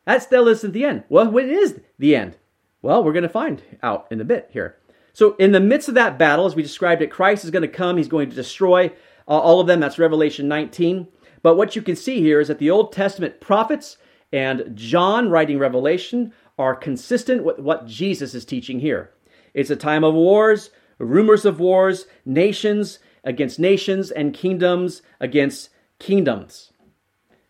[0.05, 1.05] That still isn't the end.
[1.09, 2.37] Well, what is the end?
[2.83, 4.77] Well, we're going to find out in a bit here.
[5.15, 7.69] So, in the midst of that battle, as we described it, Christ is going to
[7.69, 7.97] come.
[7.97, 8.93] He's going to destroy
[9.27, 9.81] uh, all of them.
[9.81, 11.09] That's Revelation 19.
[11.43, 13.99] But what you can see here is that the Old Testament prophets
[14.33, 19.11] and John writing Revelation are consistent with what Jesus is teaching here.
[19.53, 26.73] It's a time of wars, rumors of wars, nations against nations, and kingdoms against kingdoms.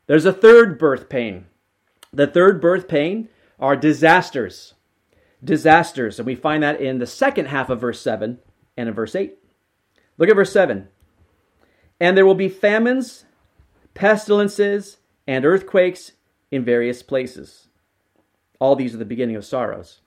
[0.07, 1.47] There's a third birth pain.
[2.13, 4.75] The third birth pain are disasters.
[5.43, 6.19] Disasters.
[6.19, 8.39] And we find that in the second half of verse 7
[8.77, 9.37] and in verse 8.
[10.19, 10.89] Look at verse 7.
[12.01, 13.25] And there will be famines,
[13.95, 16.13] pestilences, and earthquakes
[16.51, 17.69] in various places.
[18.59, 20.01] All these are the beginning of sorrows.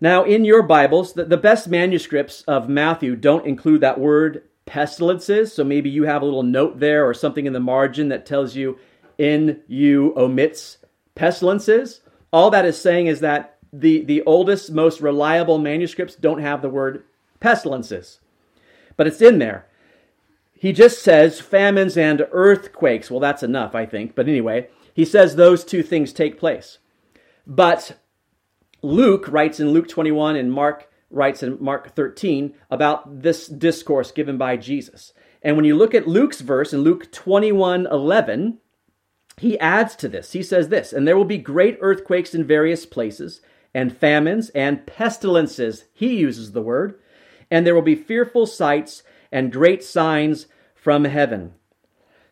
[0.00, 5.52] Now, in your Bibles, the, the best manuscripts of Matthew don't include that word pestilences.
[5.52, 8.56] So maybe you have a little note there or something in the margin that tells
[8.56, 8.78] you
[9.18, 10.78] NU omits
[11.14, 12.00] pestilences.
[12.32, 16.68] All that is saying is that the, the oldest, most reliable manuscripts don't have the
[16.68, 17.04] word
[17.40, 18.20] pestilences,
[18.96, 19.66] but it's in there.
[20.60, 23.10] He just says famines and earthquakes.
[23.10, 24.14] Well, that's enough, I think.
[24.14, 26.76] But anyway, he says those two things take place.
[27.46, 27.98] But
[28.82, 34.36] Luke writes in Luke 21 and Mark writes in Mark 13 about this discourse given
[34.36, 35.14] by Jesus.
[35.40, 38.58] And when you look at Luke's verse in Luke 21 11,
[39.38, 40.32] he adds to this.
[40.32, 43.40] He says this, and there will be great earthquakes in various places,
[43.72, 45.86] and famines and pestilences.
[45.94, 47.00] He uses the word.
[47.50, 51.54] And there will be fearful sights and great signs from heaven.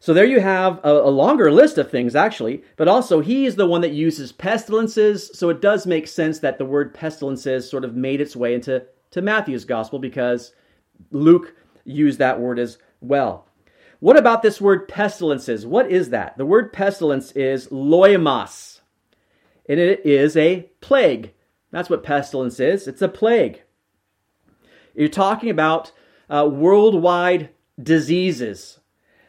[0.01, 3.57] So there you have a, a, longer list of things, actually, but also he is
[3.57, 5.31] the one that uses pestilences.
[5.35, 8.87] So it does make sense that the word pestilences sort of made its way into
[9.11, 10.53] to Matthew's gospel because
[11.11, 13.49] Luke used that word as well.
[14.01, 15.67] What about this word pestilences?
[15.67, 16.39] What is that?
[16.39, 18.81] The word pestilence is loimos,
[19.69, 21.33] and it is a plague.
[21.73, 22.87] That's what pestilence is.
[22.87, 23.63] It's a plague.
[24.95, 25.91] You're talking about
[26.31, 28.81] uh, worldwide diseases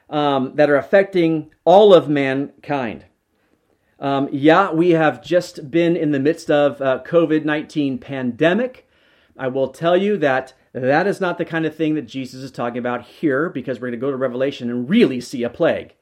[0.10, 3.06] um, that are affecting all of mankind.
[4.00, 8.88] Um, yeah, we have just been in the midst of uh, COVID 19 pandemic.
[9.38, 12.52] I will tell you that that is not the kind of thing that Jesus is
[12.52, 15.96] talking about here because we're going to go to Revelation and really see a plague.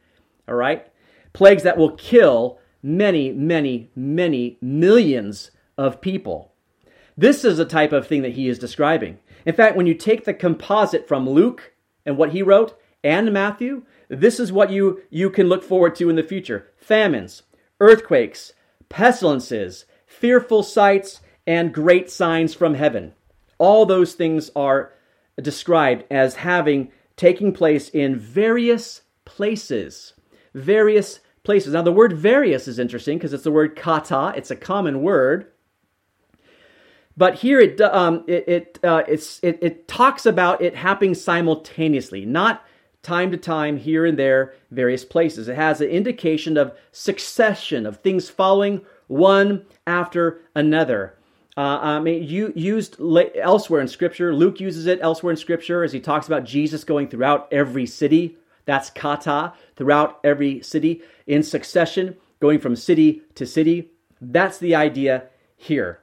[0.48, 0.88] All right?
[1.34, 6.54] Plagues that will kill many, many, many millions of people.
[7.18, 9.20] This is a type of thing that he is describing.
[9.48, 11.74] In fact, when you take the composite from Luke
[12.06, 16.10] and what he wrote and Matthew, this is what you, you can look forward to
[16.10, 17.44] in the future famines,
[17.80, 18.52] earthquakes,
[18.90, 23.14] pestilences, fearful sights, and great signs from heaven.
[23.58, 24.92] All those things are
[25.42, 30.12] described as having taking place in various places.
[30.56, 31.72] Various places.
[31.72, 35.48] Now, the word various is interesting because it's the word kata, it's a common word.
[37.18, 42.64] But here it, um, it, it, uh, it, it talks about it happening simultaneously, not
[43.02, 45.48] time to time, here and there, various places.
[45.48, 51.18] It has an indication of succession, of things following one after another.
[51.56, 54.36] Uh, I mean, you used elsewhere in Scripture.
[54.36, 58.38] Luke uses it elsewhere in Scripture as he talks about Jesus going throughout every city.
[58.66, 63.90] That's kata, throughout every city in succession, going from city to city.
[64.22, 65.24] That's the idea
[65.56, 66.02] here.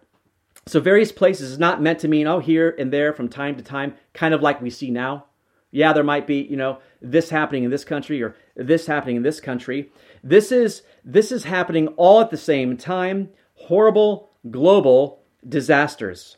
[0.67, 3.63] So, various places is not meant to mean, oh, here and there from time to
[3.63, 5.27] time, kind of like we see now.
[5.71, 9.23] Yeah, there might be, you know, this happening in this country or this happening in
[9.23, 9.91] this country.
[10.23, 13.31] This is this is happening all at the same time.
[13.55, 16.37] Horrible global disasters.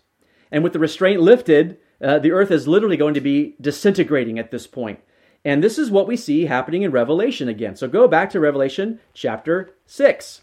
[0.50, 4.50] And with the restraint lifted, uh, the earth is literally going to be disintegrating at
[4.50, 5.00] this point.
[5.44, 7.76] And this is what we see happening in Revelation again.
[7.76, 10.42] So go back to Revelation chapter 6.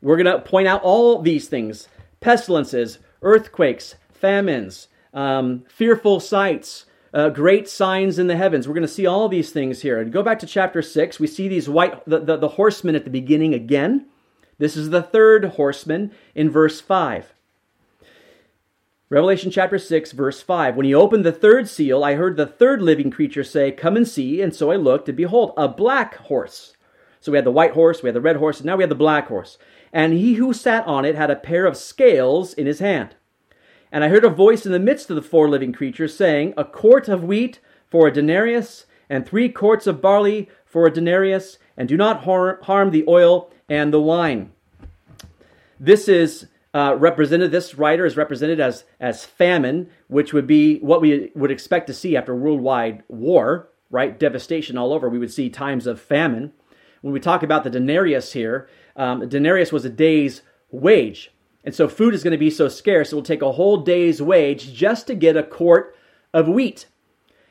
[0.00, 1.88] We're going to point out all these things
[2.24, 8.66] pestilences, earthquakes, famines, um, fearful sights, uh, great signs in the heavens.
[8.66, 10.00] We're going to see all these things here.
[10.00, 11.20] And go back to chapter 6.
[11.20, 14.06] We see these white, the, the, the horsemen at the beginning again.
[14.56, 17.34] This is the third horseman in verse 5.
[19.10, 20.76] Revelation chapter 6, verse 5.
[20.76, 24.08] When he opened the third seal, I heard the third living creature say, Come and
[24.08, 24.40] see.
[24.40, 26.74] And so I looked, and behold, a black horse.
[27.20, 28.88] So we had the white horse, we had the red horse, and now we have
[28.90, 29.58] the black horse.
[29.94, 33.14] And he who sat on it had a pair of scales in his hand.
[33.92, 36.64] And I heard a voice in the midst of the four living creatures saying, A
[36.64, 41.88] quart of wheat for a denarius, and three quarts of barley for a denarius, and
[41.88, 44.50] do not harm the oil and the wine.
[45.78, 51.00] This is uh, represented, this writer is represented as, as famine, which would be what
[51.00, 54.18] we would expect to see after worldwide war, right?
[54.18, 55.08] Devastation all over.
[55.08, 56.52] We would see times of famine.
[57.00, 61.30] When we talk about the denarius here, um, denarius was a day's wage.
[61.64, 64.20] And so food is going to be so scarce, it will take a whole day's
[64.20, 65.96] wage just to get a quart
[66.32, 66.86] of wheat.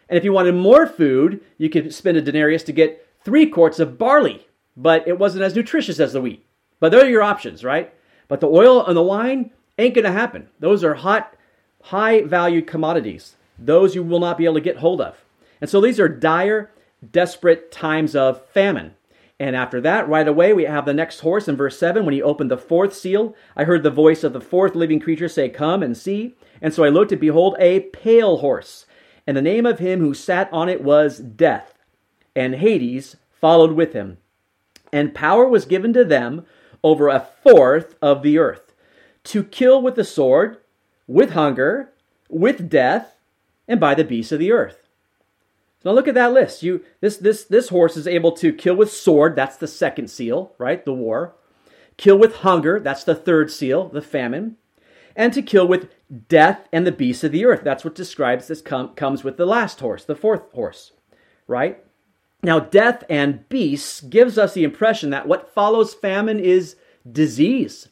[0.07, 3.79] And if you wanted more food, you could spend a denarius to get three quarts
[3.79, 6.45] of barley, but it wasn't as nutritious as the wheat.
[6.79, 7.93] But there are your options, right?
[8.27, 10.49] But the oil and the wine ain't going to happen.
[10.59, 11.35] Those are hot,
[11.83, 13.35] high valued commodities.
[13.57, 15.23] Those you will not be able to get hold of.
[15.61, 16.71] And so these are dire,
[17.11, 18.95] desperate times of famine.
[19.39, 22.05] And after that, right away, we have the next horse in verse 7.
[22.05, 25.27] When he opened the fourth seal, I heard the voice of the fourth living creature
[25.27, 26.35] say, Come and see.
[26.61, 28.85] And so I looked, and behold, a pale horse.
[29.25, 31.73] And the name of him who sat on it was Death.
[32.35, 34.17] And Hades followed with him.
[34.91, 36.45] And power was given to them
[36.83, 38.73] over a fourth of the earth
[39.25, 40.57] to kill with the sword,
[41.07, 41.91] with hunger,
[42.29, 43.15] with death,
[43.67, 44.82] and by the beasts of the earth.
[45.83, 46.63] So now look at that list.
[46.63, 50.53] You this this this horse is able to kill with sword, that's the second seal,
[50.57, 50.83] right?
[50.83, 51.35] The war.
[51.97, 54.57] Kill with hunger, that's the third seal, the famine.
[55.15, 55.89] And to kill with
[56.27, 57.61] death and the beasts of the earth.
[57.63, 60.93] That's what describes this com- comes with the last horse, the fourth horse,
[61.45, 61.83] right?
[62.41, 66.75] Now, death and beasts gives us the impression that what follows famine is
[67.09, 67.89] disease,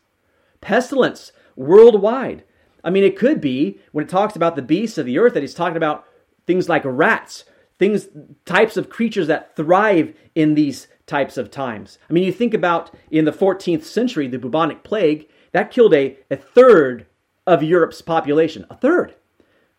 [0.61, 2.43] pestilence worldwide.
[2.83, 5.43] I mean, it could be when it talks about the beasts of the earth that
[5.43, 6.05] he's talking about
[6.47, 7.45] things like rats,
[7.81, 8.09] things,
[8.45, 11.97] types of creatures that thrive in these types of times.
[12.07, 16.15] I mean, you think about in the 14th century, the bubonic plague, that killed a,
[16.29, 17.07] a third
[17.47, 18.67] of Europe's population.
[18.69, 19.15] A third.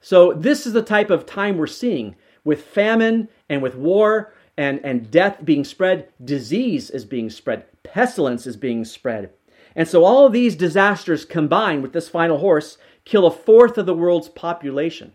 [0.01, 4.81] So, this is the type of time we're seeing with famine and with war and,
[4.85, 9.31] and death being spread, disease is being spread, pestilence is being spread.
[9.77, 13.87] And so, all of these disasters combined with this final horse kill a fourth of
[13.87, 15.13] the world's population.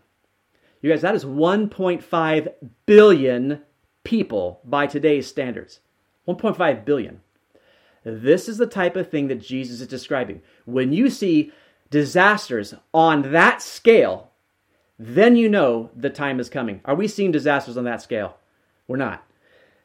[0.80, 2.52] You guys, that is 1.5
[2.86, 3.62] billion
[4.04, 5.80] people by today's standards.
[6.26, 7.20] 1.5 billion.
[8.04, 10.40] This is the type of thing that Jesus is describing.
[10.66, 11.52] When you see
[11.90, 14.30] disasters on that scale,
[14.98, 16.80] then you know the time is coming.
[16.84, 18.36] Are we seeing disasters on that scale?
[18.86, 19.24] We're not.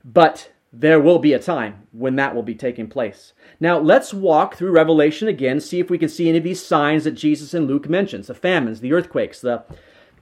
[0.06, 3.34] But there will be a time when that will be taking place.
[3.60, 7.04] Now, let's walk through Revelation again, see if we can see any of these signs
[7.04, 9.64] that Jesus and Luke mentions the famines, the earthquakes, the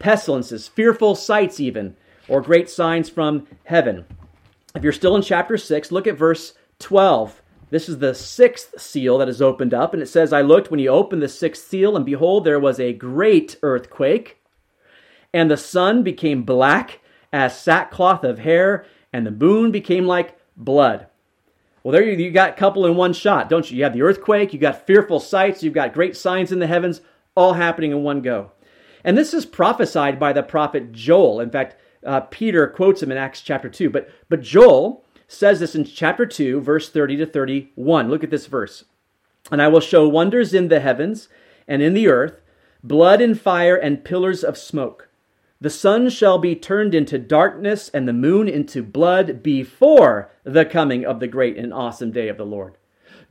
[0.02, 1.96] pestilences, fearful sights, even,
[2.28, 4.06] or great signs from heaven.
[4.76, 7.42] If you're still in chapter 6, look at verse 12.
[7.70, 10.80] This is the sixth seal that is opened up, and it says, I looked when
[10.80, 14.42] he opened the sixth seal, and behold, there was a great earthquake,
[15.34, 17.00] and the sun became black
[17.32, 21.08] as sackcloth of hair, and the moon became like blood.
[21.84, 23.78] Well, there you, you got a couple in one shot, don't you?
[23.78, 27.02] You have the earthquake, you've got fearful sights, you've got great signs in the heavens,
[27.36, 28.52] all happening in one go.
[29.04, 31.40] And this is prophesied by the prophet Joel.
[31.40, 31.76] In fact,
[32.06, 33.90] uh, Peter quotes him in Acts chapter 2.
[33.90, 38.10] But, but Joel says this in chapter 2, verse 30 to 31.
[38.10, 38.86] Look at this verse.
[39.52, 41.30] And I will show wonders in the heavens
[41.68, 42.42] and in the earth,
[42.84, 45.10] blood and fire and pillars of smoke.
[45.60, 51.06] The sun shall be turned into darkness and the moon into blood before the coming
[51.06, 52.78] of the great and awesome day of the Lord.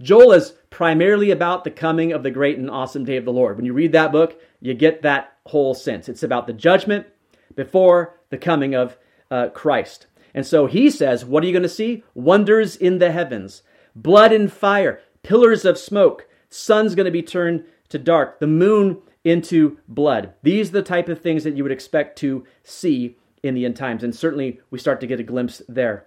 [0.01, 3.57] Joel is primarily about the coming of the great and awesome day of the Lord.
[3.57, 6.09] When you read that book, you get that whole sense.
[6.09, 7.07] It's about the judgment
[7.55, 8.97] before the coming of
[9.31, 10.07] uh, Christ.
[10.35, 12.05] And so he says, What are you going to see?
[12.15, 13.63] Wonders in the heavens,
[13.95, 16.27] blood and fire, pillars of smoke.
[16.49, 18.41] Sun's going to be turned to dark.
[18.41, 20.35] The moon into blood.
[20.43, 23.77] These are the type of things that you would expect to see in the end
[23.77, 24.03] times.
[24.03, 26.07] And certainly we start to get a glimpse there.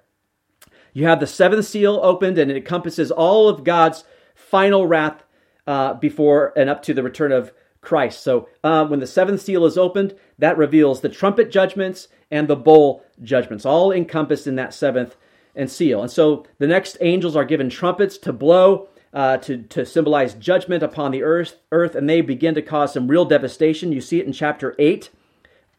[0.94, 4.04] You have the seventh seal opened, and it encompasses all of God's
[4.36, 5.24] final wrath
[5.66, 7.52] uh, before and up to the return of
[7.84, 8.24] Christ.
[8.24, 12.56] So uh, when the seventh seal is opened, that reveals the trumpet judgments and the
[12.56, 15.16] bowl judgments, all encompassed in that seventh
[15.56, 16.02] and seal.
[16.02, 20.82] And so the next angels are given trumpets to blow uh, to, to symbolize judgment
[20.82, 23.92] upon the earth, earth, and they begin to cause some real devastation.
[23.92, 25.10] You see it in chapter 8.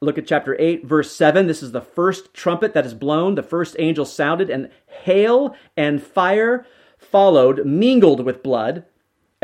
[0.01, 1.47] Look at chapter 8, verse 7.
[1.47, 3.35] This is the first trumpet that is blown.
[3.35, 6.65] The first angel sounded, and hail and fire
[6.97, 8.85] followed, mingled with blood,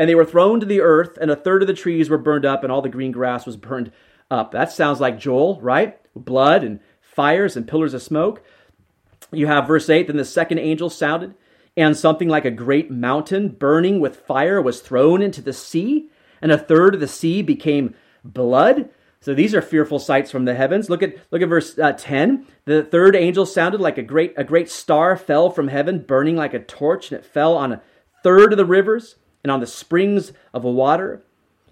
[0.01, 2.43] and they were thrown to the earth, and a third of the trees were burned
[2.43, 3.91] up, and all the green grass was burned
[4.31, 4.51] up.
[4.51, 5.99] That sounds like Joel, right?
[6.15, 8.43] Blood and fires and pillars of smoke.
[9.31, 11.35] You have verse 8 Then the second angel sounded
[11.77, 16.09] and something like a great mountain burning with fire was thrown into the sea,
[16.41, 17.93] and a third of the sea became
[18.23, 18.89] blood.
[19.19, 20.89] So these are fearful sights from the heavens.
[20.89, 22.47] Look at look at verse uh, 10.
[22.65, 26.55] The third angel sounded like a great a great star fell from heaven burning like
[26.55, 27.83] a torch and it fell on a
[28.23, 31.21] third of the rivers and on the springs of water.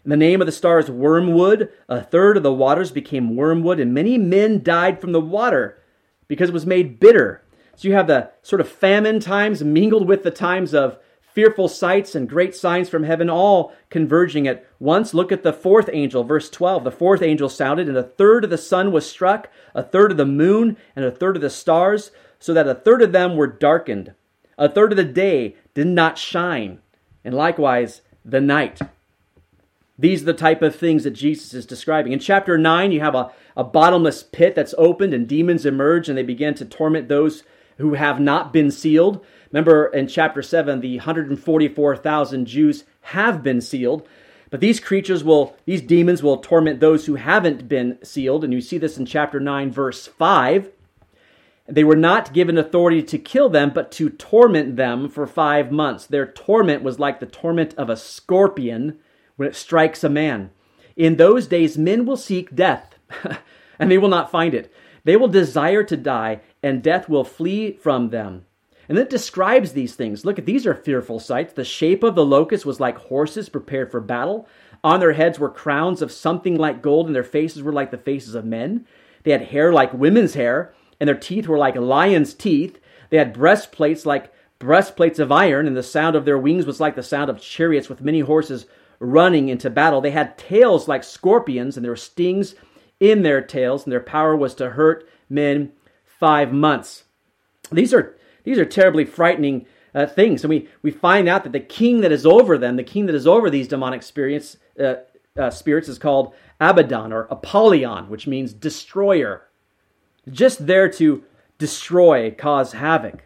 [0.03, 1.71] In the name of the star is wormwood.
[1.87, 5.81] A third of the waters became wormwood and many men died from the water
[6.27, 7.43] because it was made bitter.
[7.75, 10.97] So you have the sort of famine times mingled with the times of
[11.39, 15.13] fearful sights and great signs from heaven, all converging at once.
[15.13, 16.83] Look at the fourth angel, verse 12.
[16.83, 20.17] The fourth angel sounded, and a third of the sun was struck, a third of
[20.17, 23.47] the moon, and a third of the stars, so that a third of them were
[23.47, 24.13] darkened.
[24.57, 26.79] A third of the day did not shine,
[27.23, 28.79] and likewise the night.
[29.97, 32.13] These are the type of things that Jesus is describing.
[32.13, 36.17] In chapter 9, you have a, a bottomless pit that's opened, and demons emerge, and
[36.17, 37.43] they begin to torment those
[37.77, 39.25] who have not been sealed.
[39.51, 44.07] Remember in chapter 7, the 144,000 Jews have been sealed.
[44.49, 48.43] But these creatures will, these demons will torment those who haven't been sealed.
[48.43, 50.71] And you see this in chapter 9, verse 5.
[51.69, 56.07] They were not given authority to kill them, but to torment them for five months.
[56.07, 58.99] Their torment was like the torment of a scorpion
[59.35, 60.49] when it strikes a man.
[60.95, 62.95] In those days, men will seek death,
[63.79, 64.73] and they will not find it.
[65.03, 68.45] They will desire to die, and death will flee from them.
[68.89, 70.25] And it describes these things.
[70.25, 71.53] Look at these are fearful sights.
[71.53, 74.47] The shape of the locust was like horses prepared for battle.
[74.83, 77.97] On their heads were crowns of something like gold, and their faces were like the
[77.97, 78.87] faces of men.
[79.23, 82.79] They had hair like women's hair, and their teeth were like lions' teeth.
[83.09, 86.95] They had breastplates like breastplates of iron, and the sound of their wings was like
[86.95, 88.65] the sound of chariots with many horses
[88.99, 90.01] running into battle.
[90.01, 92.55] They had tails like scorpions, and there were stings
[92.99, 95.71] in their tails, and their power was to hurt men
[96.05, 97.05] five months.
[97.71, 100.43] These are these are terribly frightening uh, things.
[100.43, 103.15] And we, we find out that the king that is over them, the king that
[103.15, 104.95] is over these demonic spirits, uh,
[105.37, 109.43] uh, spirits is called Abaddon or Apollyon, which means destroyer.
[110.29, 111.23] Just there to
[111.57, 113.23] destroy, cause havoc.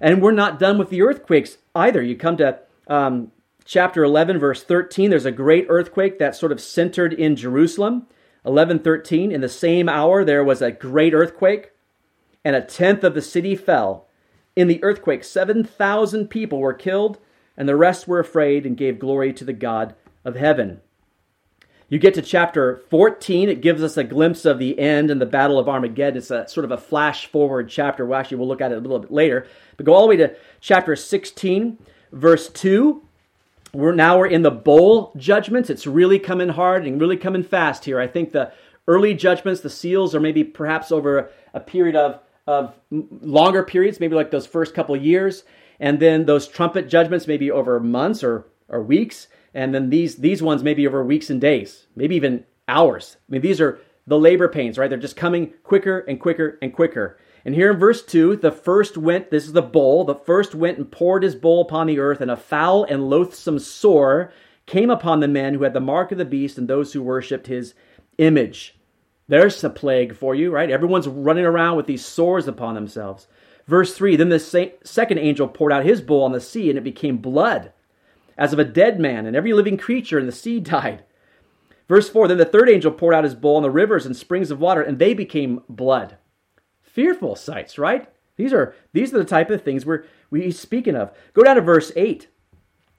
[0.00, 2.02] And we're not done with the earthquakes either.
[2.02, 3.32] You come to um,
[3.64, 5.10] chapter 11, verse 13.
[5.10, 8.06] There's a great earthquake that's sort of centered in Jerusalem.
[8.46, 11.72] 11:13 in the same hour there was a great earthquake
[12.42, 14.08] and a tenth of the city fell
[14.56, 17.18] in the earthquake, 7,000 people were killed,
[17.56, 19.94] and the rest were afraid and gave glory to the God
[20.24, 20.80] of heaven.
[21.90, 25.26] You get to chapter 14, it gives us a glimpse of the end and the
[25.26, 26.18] Battle of Armageddon.
[26.18, 28.06] It's a sort of a flash forward chapter.
[28.06, 29.48] Well, actually, we'll look at it a little bit later.
[29.76, 31.78] But go all the way to chapter 16,
[32.12, 33.02] verse 2.
[33.72, 35.68] We're now we're in the bowl judgments.
[35.68, 37.98] It's really coming hard and really coming fast here.
[37.98, 38.52] I think the
[38.86, 44.14] early judgments, the seals, are maybe perhaps over a period of of longer periods, maybe
[44.14, 45.42] like those first couple years,
[45.80, 50.42] and then those trumpet judgments maybe over months or, or weeks, and then these these
[50.42, 53.16] ones maybe over weeks and days, maybe even hours.
[53.28, 54.88] I mean, these are the labor pains, right?
[54.88, 57.18] They're just coming quicker and quicker and quicker.
[57.44, 60.78] And here in verse 2, the first went, this is the bowl, the first went
[60.78, 64.32] and poured his bowl upon the earth, and a foul and loathsome sore
[64.66, 67.46] came upon the men who had the mark of the beast and those who worshipped
[67.46, 67.74] his
[68.18, 68.78] image.
[69.26, 70.70] There's a plague for you, right?
[70.70, 73.26] Everyone's running around with these sores upon themselves.
[73.66, 76.84] Verse 3 Then the second angel poured out his bowl on the sea, and it
[76.84, 77.72] became blood,
[78.40, 81.04] as of a dead man, and every living creature in the sea died.
[81.88, 84.50] Verse 4 Then the third angel poured out his bowl on the rivers and springs
[84.50, 86.16] of water, and they became blood.
[86.80, 88.08] Fearful sights, right?
[88.36, 91.12] These are these are the type of things we're we speaking of.
[91.34, 92.28] Go down to verse 8.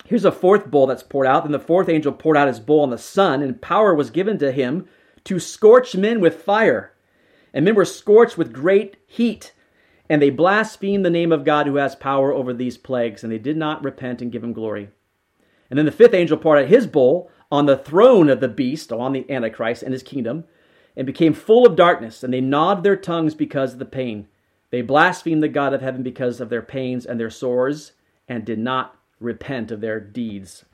[0.05, 1.43] Here's a fourth bowl that's poured out.
[1.43, 4.37] Then the fourth angel poured out his bowl on the sun, and power was given
[4.39, 4.87] to him
[5.23, 6.93] to scorch men with fire.
[7.53, 9.53] And men were scorched with great heat.
[10.09, 13.37] And they blasphemed the name of God who has power over these plagues, and they
[13.37, 14.89] did not repent and give him glory.
[15.71, 18.91] And then the fifth angel poured out his bowl on the throne of the beast,
[18.91, 20.43] on the Antichrist and his kingdom,
[20.95, 24.27] and became full of darkness, and they gnawed their tongues because of the pain.
[24.69, 27.93] They blasphemed the God of heaven because of their pains and their sores,
[28.27, 30.65] and did not repent of their deeds.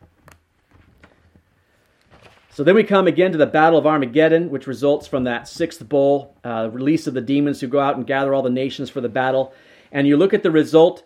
[2.49, 5.87] So then we come again to the Battle of Armageddon, which results from that sixth
[5.87, 8.99] bowl, uh, release of the demons who go out and gather all the nations for
[8.99, 9.53] the battle.
[9.91, 11.03] And you look at the result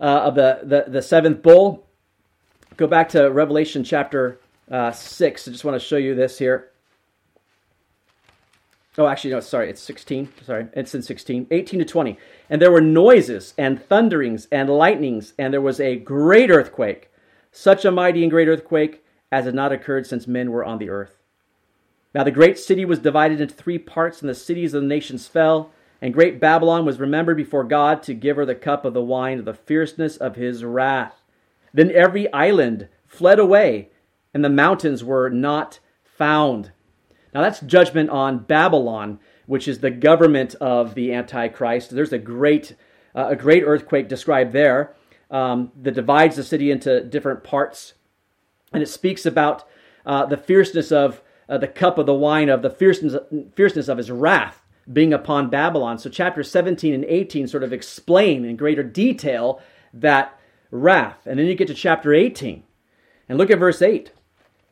[0.00, 1.83] uh, of the, the, the, seventh bowl.
[2.76, 5.48] Go back to Revelation chapter uh, 6.
[5.48, 6.70] I just want to show you this here.
[8.98, 10.32] Oh, actually, no, sorry, it's 16.
[10.44, 11.48] Sorry, it's in 16.
[11.50, 12.18] 18 to 20.
[12.50, 17.10] And there were noises and thunderings and lightnings, and there was a great earthquake,
[17.52, 20.90] such a mighty and great earthquake as had not occurred since men were on the
[20.90, 21.18] earth.
[22.14, 25.26] Now the great city was divided into three parts, and the cities of the nations
[25.26, 25.70] fell.
[26.00, 29.38] And great Babylon was remembered before God to give her the cup of the wine
[29.38, 31.23] of the fierceness of his wrath.
[31.74, 33.90] Then every island fled away,
[34.32, 36.72] and the mountains were not found.
[37.34, 41.90] Now that's judgment on Babylon, which is the government of the Antichrist.
[41.90, 42.74] There's a great,
[43.14, 44.94] uh, a great earthquake described there
[45.30, 47.92] um, that divides the city into different parts
[48.74, 49.66] and it speaks about
[50.04, 53.16] uh, the fierceness of uh, the cup of the wine of the fierceness,
[53.54, 54.62] fierceness of his wrath
[54.92, 55.98] being upon Babylon.
[55.98, 59.62] So, chapter 17 and 18 sort of explain in greater detail
[59.94, 60.38] that
[60.78, 61.26] wrath.
[61.26, 62.62] And then you get to chapter 18
[63.28, 64.12] and look at verse 8.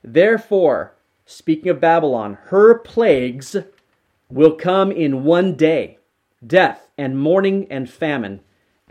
[0.03, 0.95] Therefore,
[1.25, 3.57] speaking of Babylon, her plagues
[4.29, 5.99] will come in one day
[6.45, 8.41] death and mourning and famine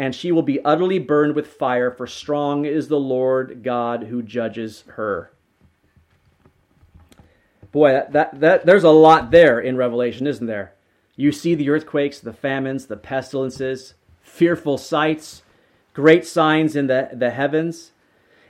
[0.01, 4.23] and she will be utterly burned with fire, for strong is the Lord God who
[4.23, 5.31] judges her.
[7.71, 10.73] Boy, that, that, that, there's a lot there in Revelation, isn't there?
[11.15, 15.43] You see the earthquakes, the famines, the pestilences, fearful sights,
[15.93, 17.91] great signs in the, the heavens.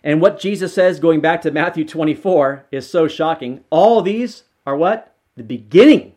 [0.04, 3.64] And what Jesus says, going back to Matthew 24, is so shocking.
[3.70, 5.16] All these are what?
[5.36, 6.14] The beginning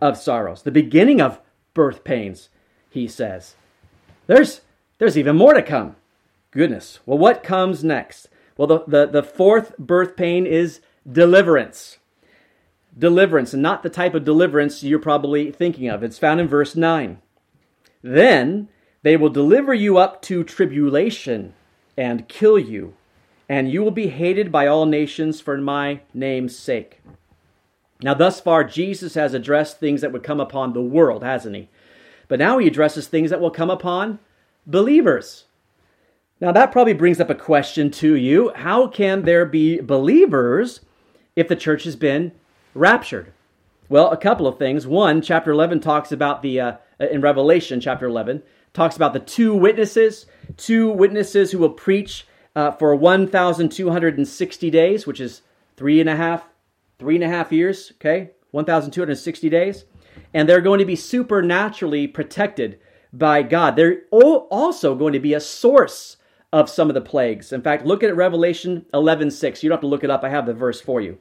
[0.00, 1.40] of sorrows, the beginning of
[1.74, 2.48] birth pains,
[2.88, 3.54] he says.
[4.26, 4.62] There's,
[4.98, 5.96] there's even more to come.
[6.50, 7.00] Goodness.
[7.06, 8.28] Well, what comes next?
[8.56, 10.80] Well, the, the, the fourth birth pain is
[11.10, 11.98] deliverance.
[12.96, 16.02] deliverance, and not the type of deliverance you're probably thinking of.
[16.02, 17.20] It's found in verse 9.
[18.02, 18.68] Then
[19.02, 21.54] they will deliver you up to tribulation
[21.96, 22.94] and kill you,
[23.48, 27.00] and you will be hated by all nations for my name's sake.
[28.02, 31.68] Now, thus far, Jesus has addressed things that would come upon the world, hasn't he?
[32.28, 34.20] But now he addresses things that will come upon
[34.66, 35.44] believers.
[36.40, 38.52] Now, that probably brings up a question to you.
[38.54, 40.80] How can there be believers
[41.36, 42.32] if the church has been
[42.74, 43.32] raptured?
[43.90, 44.86] Well, a couple of things.
[44.86, 48.42] One, chapter 11 talks about the, uh, in Revelation chapter 11,
[48.72, 55.20] talks about the two witnesses, two witnesses who will preach uh, for 1,260 days, which
[55.20, 55.42] is
[55.76, 56.44] three and a half,
[56.98, 58.30] three and a half years, okay?
[58.50, 59.84] 1,260 days.
[60.34, 62.80] And they're going to be supernaturally protected
[63.12, 63.76] by God.
[63.76, 66.16] They're also going to be a source
[66.52, 67.52] of some of the plagues.
[67.52, 69.62] In fact, look at Revelation 11:6.
[69.62, 70.24] You don't have to look it up.
[70.24, 71.18] I have the verse for you.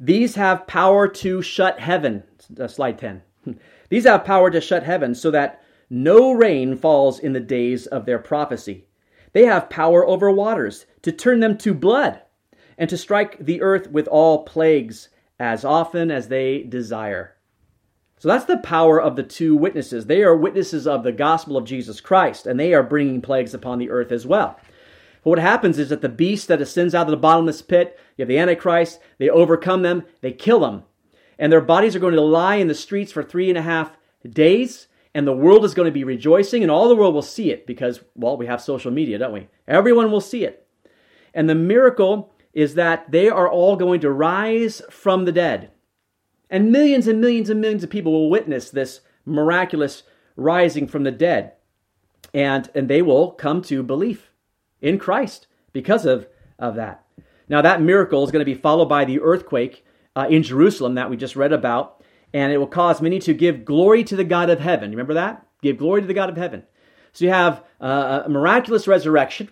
[0.00, 2.24] These have power to shut heaven.
[2.58, 3.22] Uh, slide 10.
[3.88, 5.62] These have power to shut heaven so that
[5.94, 8.86] no rain falls in the days of their prophecy.
[9.32, 12.20] They have power over waters to turn them to blood
[12.76, 17.36] and to strike the earth with all plagues as often as they desire.
[18.18, 20.06] So that's the power of the two witnesses.
[20.06, 23.78] They are witnesses of the gospel of Jesus Christ, and they are bringing plagues upon
[23.78, 24.58] the earth as well.
[25.22, 28.22] But what happens is that the beast that ascends out of the bottomless pit, you
[28.22, 30.84] have the Antichrist, they overcome them, they kill them.
[31.38, 33.96] And their bodies are going to lie in the streets for three and a half
[34.28, 37.50] days, and the world is going to be rejoicing, and all the world will see
[37.50, 39.48] it because, well, we have social media, don't we?
[39.68, 40.66] Everyone will see it.
[41.32, 45.70] And the miracle is that they are all going to rise from the dead.
[46.50, 50.02] And millions and millions and millions of people will witness this miraculous
[50.36, 51.52] rising from the dead.
[52.32, 54.30] And, and they will come to belief
[54.80, 56.26] in Christ because of,
[56.58, 57.04] of that.
[57.48, 59.84] Now, that miracle is going to be followed by the earthquake
[60.16, 62.02] uh, in Jerusalem that we just read about.
[62.34, 64.90] And it will cause many to give glory to the God of heaven.
[64.90, 65.46] You Remember that?
[65.62, 66.64] Give glory to the God of heaven.
[67.12, 69.48] So you have uh, a miraculous resurrection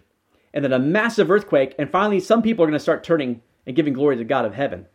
[0.53, 1.77] and then a massive earthquake.
[1.79, 4.45] And finally, some people are going to start turning and giving glory to the God
[4.45, 4.87] of heaven.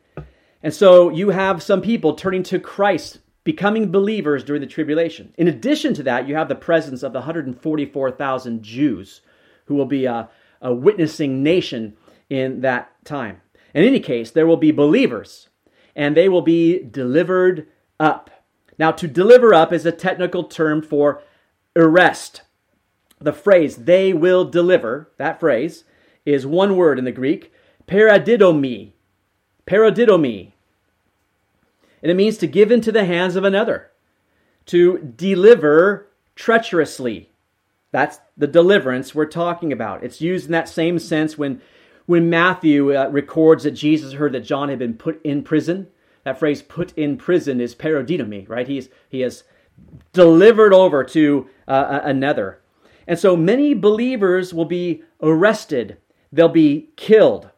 [0.62, 5.34] And so you have some people turning to Christ, becoming believers during the tribulation.
[5.38, 9.22] In addition to that, you have the presence of the 144,000 Jews
[9.66, 10.30] who will be a,
[10.62, 11.96] a witnessing nation
[12.30, 13.42] in that time.
[13.74, 15.48] In any case, there will be believers
[15.96, 17.68] and they will be delivered
[18.00, 18.30] up.
[18.80, 21.24] Now, to deliver up is a technical term for
[21.76, 22.42] arrest.
[23.20, 25.84] The phrase, they will deliver, that phrase,
[26.26, 27.52] is one word in the Greek,
[27.88, 28.92] paradidomi,
[29.66, 30.52] paradidomi.
[32.04, 33.90] And it means to give into the hands of another,
[34.68, 37.32] to deliver treacherously.
[37.92, 40.04] That's the deliverance we're talking about.
[40.04, 41.62] It's used in that same sense when,
[42.06, 45.88] when Matthew uh, records that Jesus heard that John had been put in prison.
[46.28, 48.68] That phrase, put in prison, is paradidomi, right?
[48.68, 49.46] He's, he is
[50.12, 52.60] delivered over to uh, another.
[53.08, 56.00] And so many believers will be arrested,
[56.34, 57.52] they'll be killed.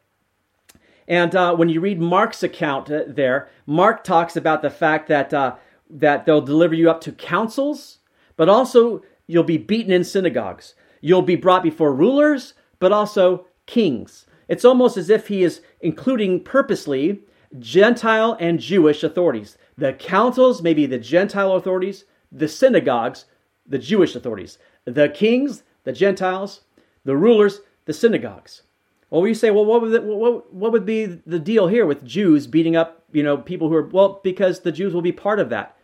[1.08, 5.34] And uh, when you read Mark's account uh, there, Mark talks about the fact that,
[5.34, 5.56] uh,
[5.90, 7.98] that they'll deliver you up to councils,
[8.38, 10.76] but also you'll be beaten in synagogues.
[11.02, 14.28] You'll be brought before rulers, but also kings.
[14.48, 17.24] It's almost as if he is including purposely
[17.58, 19.58] Gentile and Jewish authorities.
[19.78, 23.26] The councils may be the Gentile authorities, the synagogues,
[23.66, 26.62] the Jewish authorities, the kings, the Gentiles,
[27.06, 28.64] the rulers, the synagogues.
[29.10, 32.06] Well, you say, well, what would, the, what, what would be the deal here with
[32.06, 35.40] Jews beating up, you know, people who are, well, because the Jews will be part
[35.40, 35.76] of that.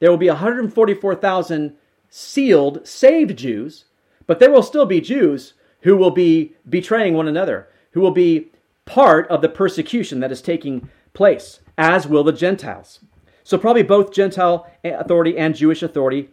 [0.00, 1.76] There will be 144,000
[2.10, 3.86] sealed, saved Jews,
[4.26, 8.50] but there will still be Jews who will be betraying one another, who will be
[8.84, 13.00] part of the persecution that is taking place, as will the Gentiles.
[13.42, 16.28] So probably both Gentile authority and Jewish authority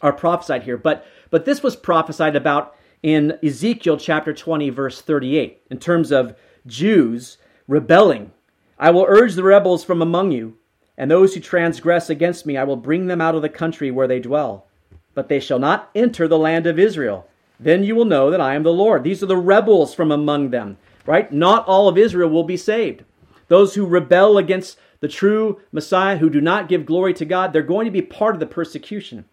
[0.00, 5.62] are prophesied here, but but this was prophesied about in Ezekiel chapter 20, verse 38,
[5.70, 6.36] in terms of
[6.66, 8.30] Jews rebelling.
[8.78, 10.56] I will urge the rebels from among you,
[10.96, 14.06] and those who transgress against me, I will bring them out of the country where
[14.06, 14.66] they dwell.
[15.12, 17.26] But they shall not enter the land of Israel.
[17.58, 19.04] Then you will know that I am the Lord.
[19.04, 21.32] These are the rebels from among them, right?
[21.32, 23.04] Not all of Israel will be saved.
[23.48, 27.62] Those who rebel against the true Messiah, who do not give glory to God, they're
[27.62, 29.24] going to be part of the persecution.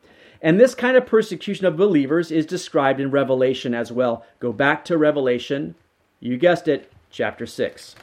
[0.41, 4.25] And this kind of persecution of believers is described in Revelation as well.
[4.39, 5.75] Go back to Revelation,
[6.19, 7.95] you guessed it, chapter 6.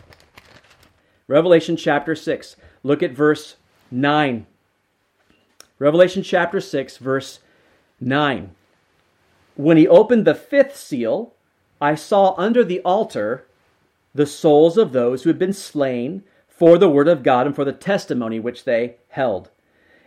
[1.26, 2.56] Revelation chapter 6.
[2.82, 3.56] Look at verse
[3.90, 4.46] 9.
[5.78, 7.40] Revelation chapter 6, verse
[8.00, 8.54] 9.
[9.56, 11.34] When he opened the fifth seal,
[11.80, 13.47] I saw under the altar
[14.14, 17.64] the souls of those who had been slain for the word of God and for
[17.64, 19.50] the testimony which they held.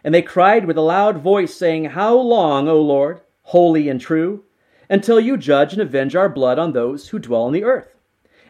[0.04, 4.44] And they cried with a loud voice, saying, How long, O Lord, holy and true,
[4.90, 7.96] until you judge and avenge our blood on those who dwell on the earth?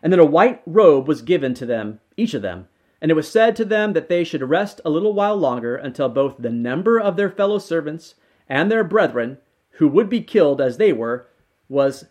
[0.01, 2.67] And then a white robe was given to them, each of them.
[3.01, 6.09] And it was said to them that they should rest a little while longer until
[6.09, 8.15] both the number of their fellow servants
[8.47, 9.37] and their brethren,
[9.75, 11.27] who would be killed as they were,
[11.67, 12.05] was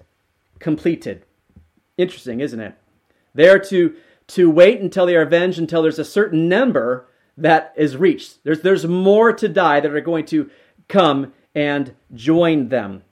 [0.59, 1.25] completed.
[1.97, 2.75] Interesting, isn't it?
[3.35, 3.95] They are to,
[4.29, 8.45] to wait until they are avenged until there's a certain number that is reached.
[8.45, 10.51] There's, there's more to die that are going to
[10.89, 13.03] come and join them.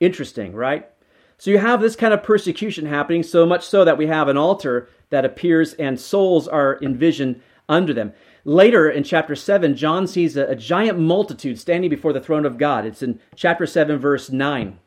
[0.00, 0.88] Interesting, right?
[1.38, 4.36] So you have this kind of persecution happening, so much so that we have an
[4.36, 8.12] altar that appears and souls are envisioned under them.
[8.44, 12.58] Later in chapter 7, John sees a, a giant multitude standing before the throne of
[12.58, 12.84] God.
[12.84, 14.78] It's in chapter 7, verse 9.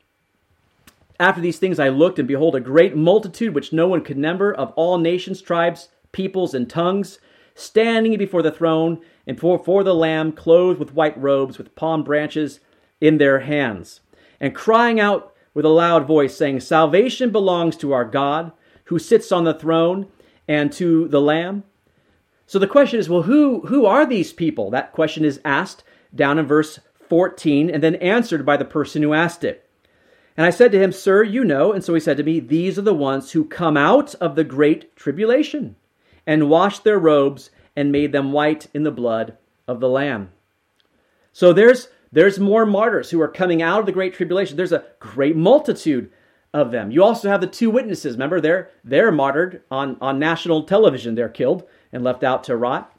[1.18, 4.52] After these things I looked, and behold, a great multitude which no one could number
[4.52, 7.18] of all nations, tribes, peoples, and tongues
[7.54, 12.60] standing before the throne and before the Lamb, clothed with white robes, with palm branches
[13.00, 14.00] in their hands,
[14.38, 18.52] and crying out with a loud voice, saying, Salvation belongs to our God,
[18.84, 20.06] who sits on the throne,
[20.46, 21.64] and to the Lamb.
[22.46, 24.70] So the question is, well, who, who are these people?
[24.70, 25.82] That question is asked
[26.14, 29.65] down in verse 14 and then answered by the person who asked it.
[30.36, 31.72] And I said to him, Sir, you know.
[31.72, 34.44] And so he said to me, These are the ones who come out of the
[34.44, 35.76] great tribulation
[36.26, 39.36] and washed their robes and made them white in the blood
[39.68, 40.30] of the Lamb.
[41.32, 44.56] So there's there's more martyrs who are coming out of the great tribulation.
[44.56, 46.10] There's a great multitude
[46.54, 46.90] of them.
[46.90, 48.14] You also have the two witnesses.
[48.14, 51.14] Remember, they're they're martyred on, on national television.
[51.14, 52.96] They're killed and left out to rot.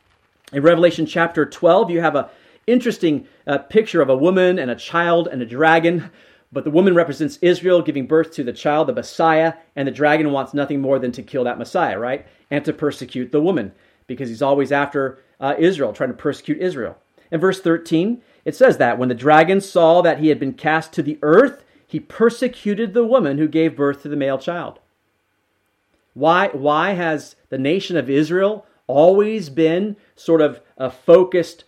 [0.53, 2.29] In Revelation chapter 12, you have a
[2.67, 6.11] interesting uh, picture of a woman and a child and a dragon.
[6.57, 10.31] But the woman represents Israel giving birth to the child, the Messiah, and the dragon
[10.31, 12.25] wants nothing more than to kill that Messiah, right?
[12.49, 13.73] And to persecute the woman
[14.07, 16.97] because he's always after uh, Israel, trying to persecute Israel.
[17.31, 20.93] In verse 13, it says that when the dragon saw that he had been cast
[20.93, 24.79] to the earth, he persecuted the woman who gave birth to the male child.
[26.15, 31.65] Why, why has the nation of Israel always been sort of a focused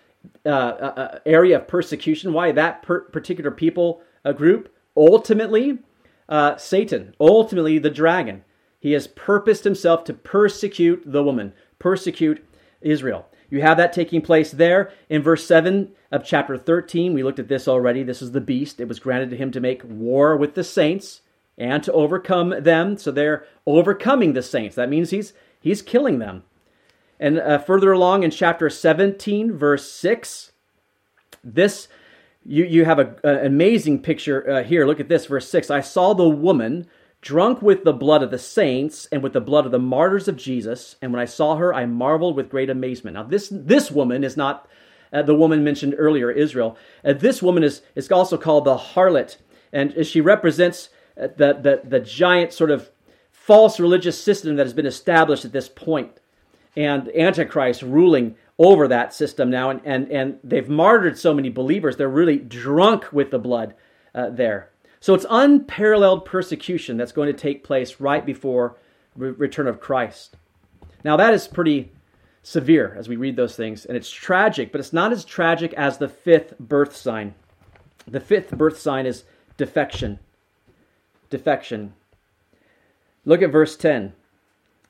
[0.48, 2.34] uh, uh, uh area of persecution?
[2.34, 4.74] Why that per- particular people uh, group?
[5.00, 5.80] Ultimately,
[6.28, 8.44] uh, Satan, ultimately the dragon.
[8.82, 12.46] He has purposed himself to persecute the woman, persecute
[12.82, 13.26] Israel.
[13.50, 17.14] You have that taking place there in verse 7 of chapter 13.
[17.14, 18.04] We looked at this already.
[18.04, 18.82] This is the beast.
[18.82, 21.22] It was granted to him to make war with the saints
[21.58, 22.98] and to overcome them.
[22.98, 24.76] So they're overcoming the saints.
[24.76, 26.44] That means he's he's killing them.
[27.22, 30.52] And uh, further along in chapter 17, verse 6,
[31.44, 31.88] this
[32.46, 34.86] you, you have an amazing picture uh, here.
[34.86, 35.70] Look at this, verse 6.
[35.70, 36.88] I saw the woman
[37.22, 40.38] drunk with the blood of the saints and with the blood of the martyrs of
[40.38, 40.96] Jesus.
[41.02, 43.16] And when I saw her, I marveled with great amazement.
[43.16, 44.68] Now, this, this woman is not
[45.12, 46.78] uh, the woman mentioned earlier, Israel.
[47.04, 49.38] Uh, this woman is, is also called the harlot,
[49.74, 52.92] and she represents uh, the, the, the giant sort of
[53.32, 56.20] false religious system that has been established at this point,
[56.76, 59.72] and Antichrist ruling over that system now.
[59.72, 63.74] And, and, and they've martyred so many believers, they're really drunk with the blood
[64.14, 64.70] uh, there.
[65.00, 68.78] So it's unparalleled persecution that's going to take place right before
[69.16, 70.36] re- return of Christ.
[71.04, 71.94] Now that is pretty
[72.44, 75.98] severe as we read those things, and it's tragic, but it's not as tragic as
[75.98, 77.34] the fifth birth sign.
[78.08, 79.24] The fifth birth sign is
[79.56, 80.20] defection.
[81.30, 81.94] Defection.
[83.24, 84.14] Look at verse 10.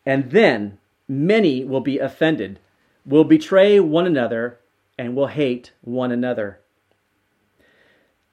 [0.05, 2.59] And then many will be offended,
[3.05, 4.59] will betray one another,
[4.97, 6.59] and will hate one another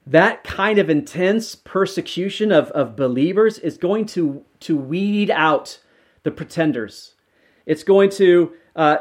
[0.07, 5.81] that kind of intense persecution of, of believers is going to, to weed out
[6.23, 7.15] the pretenders.
[7.67, 8.99] It's going to uh,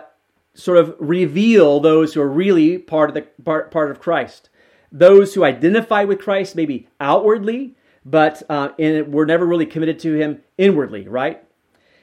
[0.56, 4.50] sort of reveal those who are really part of the part, part of Christ.
[4.92, 10.14] Those who identify with Christ maybe outwardly, but uh, in, were never really committed to
[10.14, 11.44] Him inwardly, right?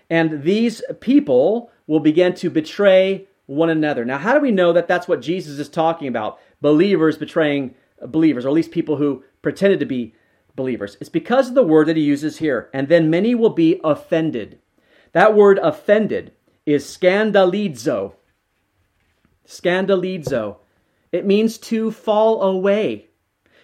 [0.08, 3.26] And these people will begin to betray
[3.56, 4.04] one another.
[4.04, 6.38] Now, how do we know that that's what Jesus is talking about?
[6.60, 7.74] Believers betraying
[8.04, 10.14] believers, or at least people who pretended to be
[10.54, 10.96] believers.
[11.00, 12.70] It's because of the word that he uses here.
[12.72, 14.58] And then many will be offended.
[15.12, 16.32] That word offended
[16.66, 18.14] is scandalizo.
[19.46, 20.56] Scandalizo.
[21.10, 23.08] It means to fall away.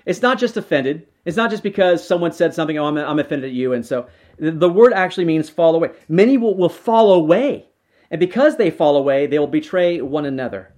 [0.04, 1.06] It's not just offended.
[1.24, 3.72] It's not just because someone said something, oh, I'm, I'm offended at you.
[3.72, 4.08] And so
[4.38, 5.90] the word actually means fall away.
[6.08, 7.67] Many will, will fall away.
[8.10, 10.74] And because they fall away, they will betray one another.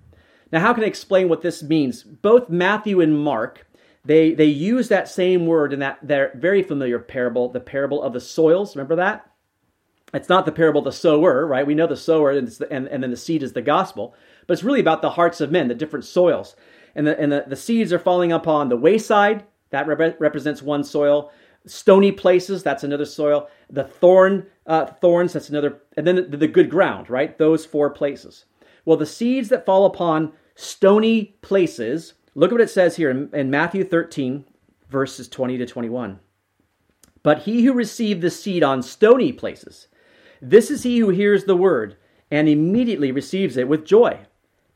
[0.53, 2.03] Now, how can I explain what this means?
[2.03, 3.67] Both Matthew and Mark,
[4.05, 8.13] they, they use that same word in that their very familiar parable, the parable of
[8.13, 8.75] the soils.
[8.75, 9.31] Remember that?
[10.13, 11.67] It's not the parable of the sower, right?
[11.67, 14.15] We know the sower and, the, and, and then the seed is the gospel,
[14.47, 16.57] but it's really about the hearts of men, the different soils.
[16.97, 20.83] And the, and the, the seeds are falling upon the wayside, that rep- represents one
[20.83, 21.31] soil.
[21.67, 23.49] Stony places, that's another soil.
[23.71, 25.83] The thorn, uh, thorns, that's another.
[25.97, 27.37] And then the, the good ground, right?
[27.39, 28.45] Those four places.
[28.85, 33.31] Well, the seeds that fall upon stony places, look at what it says here in,
[33.33, 34.45] in Matthew 13,
[34.89, 36.19] verses 20 to 21.
[37.23, 39.89] But he who received the seed on stony places,
[40.41, 41.97] this is he who hears the word
[42.31, 44.21] and immediately receives it with joy.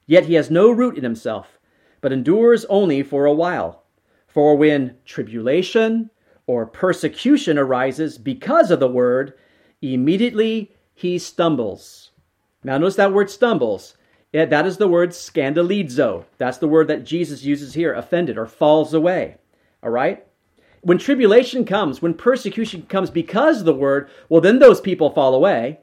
[0.06, 1.58] Yet he has no root in himself,
[2.00, 3.84] but endures only for a while.
[4.26, 6.10] For when tribulation
[6.46, 9.34] or persecution arises because of the word,
[9.80, 12.10] immediately he stumbles.
[12.62, 13.96] Now, notice that word stumbles.
[14.32, 16.24] It, that is the word scandalizo.
[16.38, 19.36] That's the word that Jesus uses here, offended or falls away.
[19.82, 20.26] All right?
[20.82, 25.34] When tribulation comes, when persecution comes because of the word, well, then those people fall
[25.34, 25.80] away.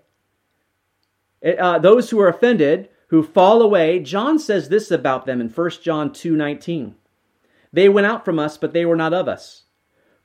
[1.41, 5.49] It, uh, those who are offended, who fall away, John says this about them in
[5.49, 6.95] 1 John 2 19.
[7.73, 9.63] They went out from us, but they were not of us.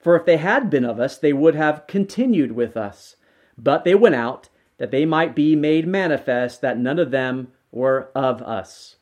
[0.06, 3.16] For if they had been of us, they would have continued with us.
[3.58, 4.48] But they went out,
[4.78, 8.98] that they might be made manifest that none of them were of us.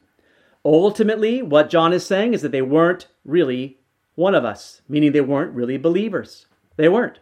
[0.65, 3.81] Ultimately, what John is saying is that they weren't really
[4.15, 6.47] one of us, meaning they weren't really believers.
[6.77, 7.19] They weren't.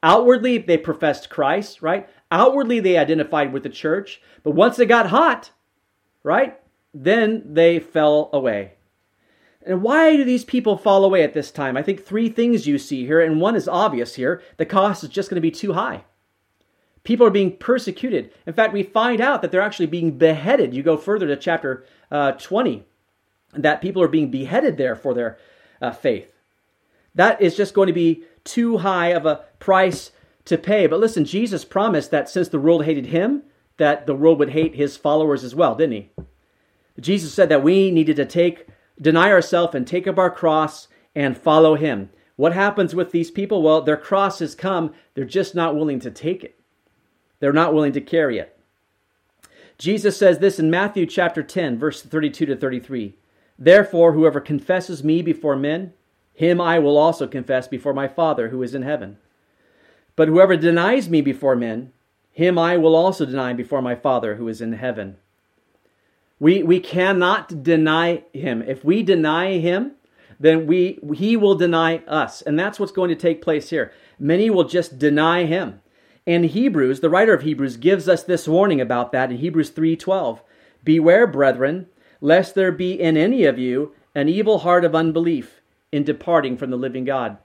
[0.00, 2.08] Outwardly, they professed Christ, right?
[2.30, 4.22] Outwardly, they identified with the church.
[4.44, 5.50] But once it got hot,
[6.22, 6.60] right,
[6.94, 8.74] then they fell away.
[9.66, 11.76] And why do these people fall away at this time?
[11.76, 14.42] I think three things you see here, and one is obvious here.
[14.58, 16.04] The cost is just going to be too high.
[17.02, 18.32] People are being persecuted.
[18.46, 20.74] In fact, we find out that they're actually being beheaded.
[20.74, 22.84] You go further to chapter uh, 20,
[23.54, 25.38] that people are being beheaded there for their
[25.80, 26.32] uh, faith.
[27.14, 30.10] That is just going to be too high of a price
[30.46, 30.86] to pay.
[30.86, 33.44] But listen, Jesus promised that since the world hated him,
[33.76, 36.10] that the world would hate his followers as well, didn't he?
[37.00, 38.66] Jesus said that we needed to take
[39.00, 42.10] deny ourselves and take up our cross and follow him.
[42.36, 43.62] What happens with these people?
[43.62, 46.58] Well, their cross has come, they're just not willing to take it.
[47.40, 48.58] They're not willing to carry it.
[49.78, 53.16] Jesus says this in Matthew chapter 10, verse 32 to 33.
[53.58, 55.92] Therefore, whoever confesses me before men,
[56.32, 59.18] him I will also confess before my Father who is in heaven.
[60.16, 61.92] But whoever denies me before men,
[62.32, 65.16] him I will also deny before my Father who is in heaven.
[66.40, 68.62] We, we cannot deny him.
[68.62, 69.92] If we deny him,
[70.38, 72.42] then we, he will deny us.
[72.42, 73.92] And that's what's going to take place here.
[74.18, 75.80] Many will just deny him.
[76.26, 80.40] And Hebrews, the writer of Hebrews, gives us this warning about that in Hebrews 3:12.
[80.82, 81.86] Beware, brethren,
[82.20, 85.60] lest there be in any of you an evil heart of unbelief
[85.92, 87.36] in departing from the living God.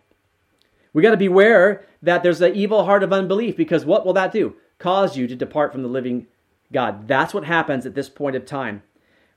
[0.93, 4.31] We got to beware that there's an evil heart of unbelief because what will that
[4.31, 4.55] do?
[4.77, 6.27] Cause you to depart from the living
[6.71, 7.07] God.
[7.07, 8.83] That's what happens at this point of time,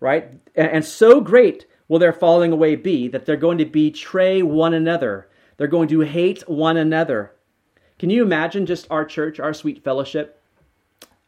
[0.00, 0.30] right?
[0.54, 5.28] And so great will their falling away be that they're going to betray one another.
[5.56, 7.32] They're going to hate one another.
[7.98, 10.42] Can you imagine just our church, our sweet fellowship?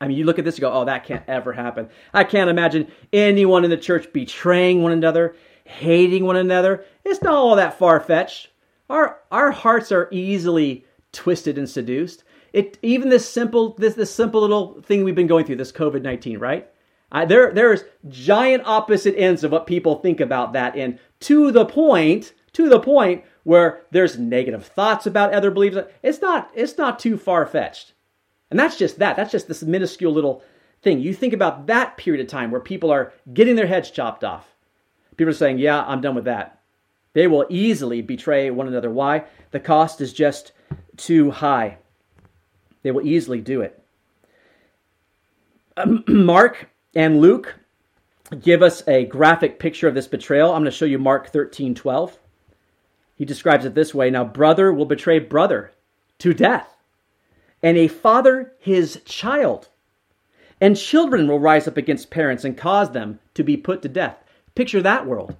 [0.00, 1.88] I mean, you look at this and go, oh, that can't ever happen.
[2.12, 6.84] I can't imagine anyone in the church betraying one another, hating one another.
[7.05, 8.50] It's not all that far fetched.
[8.90, 12.24] Our, our hearts are easily twisted and seduced.
[12.55, 16.02] It even this simple this this simple little thing we've been going through this COVID
[16.02, 16.70] nineteen right.
[17.26, 22.32] There there's giant opposite ends of what people think about that, and to the point
[22.52, 25.78] to the point where there's negative thoughts about other beliefs.
[26.05, 27.92] It's not it's not too far fetched,
[28.52, 29.16] and that's just that.
[29.16, 30.44] That's just this minuscule little
[30.80, 31.00] thing.
[31.00, 34.55] You think about that period of time where people are getting their heads chopped off.
[35.16, 36.61] People are saying, "Yeah, I'm done with that."
[37.14, 38.90] They will easily betray one another.
[38.90, 39.24] Why?
[39.50, 40.52] The cost is just
[40.96, 41.78] too high.
[42.85, 43.82] They will easily do it.
[45.76, 47.57] Um, Mark and Luke
[48.41, 50.53] give us a graphic picture of this betrayal.
[50.53, 52.18] I'm going to show you Mark 13 12.
[53.16, 55.72] He describes it this way Now, brother will betray brother
[56.18, 56.76] to death,
[57.62, 59.68] and a father his child.
[60.61, 64.22] And children will rise up against parents and cause them to be put to death.
[64.55, 65.37] Picture that world.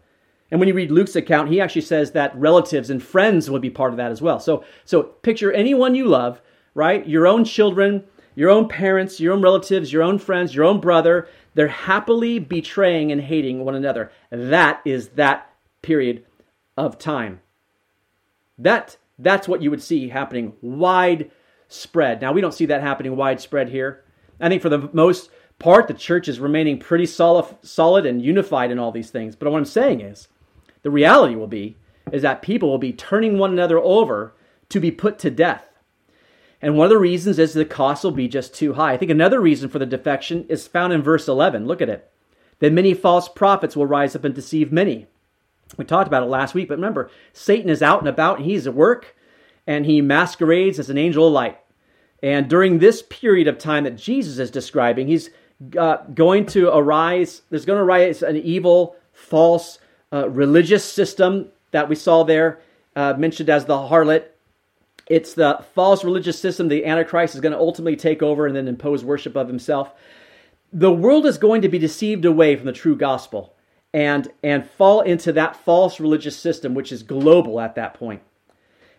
[0.51, 3.71] And when you read Luke's account, he actually says that relatives and friends will be
[3.71, 4.41] part of that as well.
[4.41, 6.41] So, so picture anyone you love
[6.75, 7.07] right?
[7.07, 8.05] Your own children,
[8.35, 13.13] your own parents, your own relatives, your own friends, your own brother, they're happily betraying
[13.13, 14.11] and hating one another.
[14.31, 15.51] That is that
[15.83, 16.25] period
[16.77, 17.41] of time.
[18.59, 22.21] That that's what you would see happening widespread.
[22.21, 24.05] Now we don't see that happening widespread here.
[24.41, 28.73] I think for the most part the church is remaining pretty solid solid and unified
[28.73, 29.37] in all these things.
[29.37, 30.29] But what I'm saying is
[30.83, 31.77] the reality will be
[32.13, 34.35] is that people will be turning one another over
[34.69, 35.69] to be put to death
[36.65, 38.95] And one of the reasons is the cost will be just too high.
[38.95, 41.67] I think another reason for the defection is found in verse 11.
[41.67, 42.11] Look at it.
[42.59, 45.07] Then many false prophets will rise up and deceive many.
[45.77, 48.67] We talked about it last week, but remember, Satan is out and about and he's
[48.67, 49.15] at work
[49.67, 51.59] and he masquerades as an angel of light.
[52.23, 55.29] And during this period of time that Jesus is describing, he's
[55.79, 59.81] uh, going to arise, there's going to arise an evil, false
[60.15, 62.61] uh, religious system that we saw there,
[62.97, 64.29] uh, mentioned as the harlot.
[65.09, 68.69] It's the false religious system the Antichrist is going to ultimately take over and then
[68.69, 69.93] impose worship of himself.
[70.73, 73.55] The world is going to be deceived away from the true gospel
[73.93, 78.23] and, and fall into that false religious system, which is global at that point.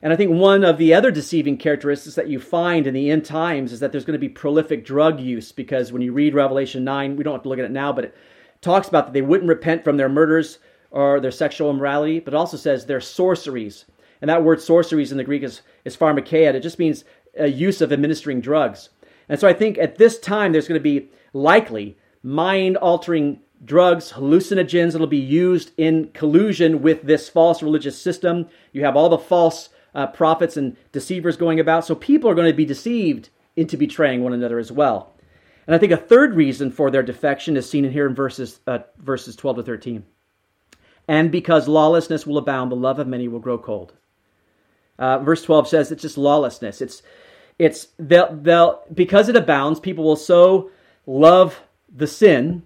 [0.02, 3.26] And I think one of the other deceiving characteristics that you find in the end
[3.26, 6.84] times is that there's going to be prolific drug use because when you read Revelation
[6.84, 8.16] 9, we don't have to look at it now, but it
[8.62, 10.60] talks about that they wouldn't repent from their murders
[10.92, 13.86] or their sexual immorality, but also says their sorceries.
[14.26, 16.56] And that word sorceries in the Greek is, is pharmakeia.
[16.56, 17.04] It just means
[17.38, 18.90] a use of administering drugs.
[19.30, 24.14] And so I think at this time there's going to be likely mind altering drugs,
[24.14, 28.48] hallucinogens that'll be used in collusion with this false religious system.
[28.72, 31.86] You have all the false uh, prophets and deceivers going about.
[31.86, 35.14] So people are going to be deceived into betraying one another as well.
[35.68, 38.60] And I think a third reason for their defection is seen in here in verses,
[38.66, 40.04] uh, verses 12 to 13.
[41.08, 43.94] And because lawlessness will abound, the love of many will grow cold.
[44.98, 46.82] Uh, verse 12 says it's just lawlessness.
[46.82, 47.02] It's,
[47.60, 50.72] it's they'll, they'll, because it abounds, people will so
[51.06, 51.62] love
[51.94, 52.64] the sin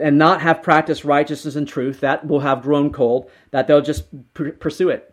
[0.00, 4.04] and not have practiced righteousness and truth that will have grown cold that they'll just
[4.34, 5.10] pr- pursue it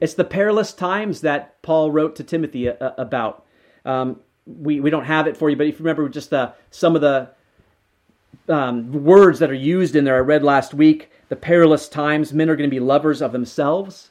[0.00, 3.46] it's the perilous times that Paul wrote to Timothy uh, uh, about.
[3.84, 6.94] Um, we, we don't have it for you, but if you remember just the, some
[6.94, 7.30] of the
[8.48, 12.50] um, words that are used in there I read last week, the perilous times, men
[12.50, 14.10] are going to be lovers of themselves,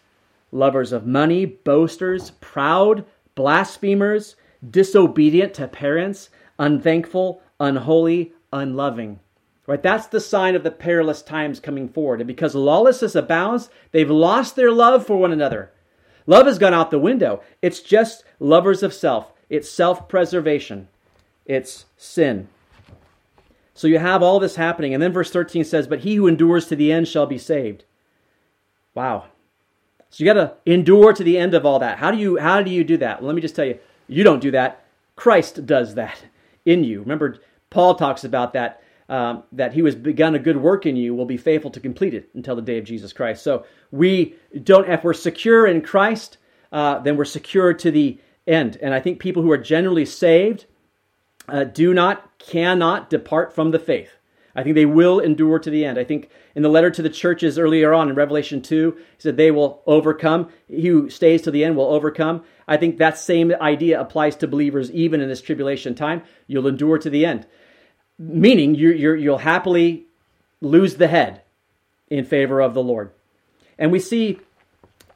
[0.54, 4.36] lovers of money, boasters, proud, blasphemers,
[4.70, 6.30] disobedient to parents,
[6.60, 9.20] unthankful, unholy, unloving.
[9.66, 9.82] Right?
[9.82, 12.22] That's the sign of the perilous times coming forward.
[12.22, 15.72] And because lawlessness abounds, they've lost their love for one another.
[16.26, 17.42] Love has gone out the window.
[17.62, 19.32] It's just lovers of self.
[19.50, 20.88] It's self-preservation.
[21.46, 22.48] It's sin.
[23.74, 24.94] So you have all this happening.
[24.94, 27.86] And then verse 13 says, But he who endures to the end shall be saved.
[28.94, 29.26] Wow.
[30.14, 31.98] So you got to endure to the end of all that.
[31.98, 33.20] How do you how do you do that?
[33.20, 34.86] Well, let me just tell you, you don't do that.
[35.16, 36.24] Christ does that
[36.66, 37.00] in you.
[37.00, 37.40] Remember,
[37.72, 41.16] Paul talks about that um, that he who has begun a good work in you
[41.16, 43.42] will be faithful to complete it until the day of Jesus Christ.
[43.42, 46.38] So we don't, if we're secure in Christ,
[46.72, 48.78] uh, then we're secure to the end.
[48.84, 50.66] And I think people who are generally saved
[51.48, 54.20] uh, do not, cannot depart from the faith.
[54.56, 55.98] I think they will endure to the end.
[55.98, 59.36] I think in the letter to the churches earlier on in Revelation 2, he said
[59.36, 60.50] they will overcome.
[60.68, 62.44] He who stays to the end will overcome.
[62.68, 66.22] I think that same idea applies to believers even in this tribulation time.
[66.48, 67.48] You'll endure to the end
[68.18, 70.06] meaning you you'll happily
[70.62, 71.42] lose the head
[72.10, 73.12] in favor of the Lord.
[73.78, 74.40] And we see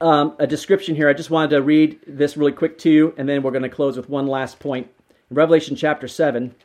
[0.01, 1.07] um, a description here.
[1.07, 3.69] I just wanted to read this really quick to you, and then we're going to
[3.69, 4.89] close with one last point.
[5.29, 6.55] In Revelation chapter 7,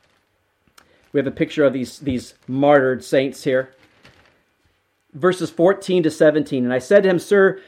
[1.12, 3.74] we have a picture of these, these martyred saints here.
[5.12, 6.64] Verses 14 to 17.
[6.64, 7.60] And I said to him, Sir,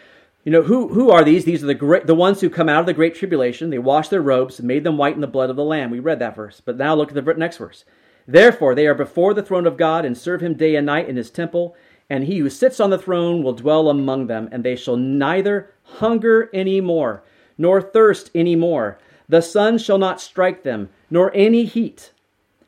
[0.44, 1.44] you know, who, who are these?
[1.44, 3.70] These are the great, the ones who come out of the great tribulation.
[3.70, 5.90] They washed their robes and made them white in the blood of the Lamb.
[5.90, 6.62] We read that verse.
[6.64, 7.84] But now look at the next verse.
[8.26, 11.16] Therefore, they are before the throne of God and serve him day and night in
[11.16, 11.76] his temple,
[12.08, 15.70] and he who sits on the throne will dwell among them, and they shall neither
[15.82, 17.22] hunger any more,
[17.58, 18.98] nor thirst any more.
[19.28, 22.12] The sun shall not strike them, nor any heat.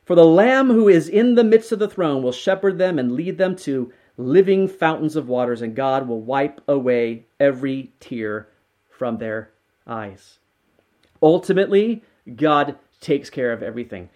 [0.07, 3.11] For the Lamb who is in the midst of the throne will shepherd them and
[3.11, 8.47] lead them to living fountains of waters, and God will wipe away every tear
[8.89, 9.49] from their
[9.85, 10.39] eyes.
[11.21, 12.05] Ultimately,
[12.37, 14.07] God takes care of everything.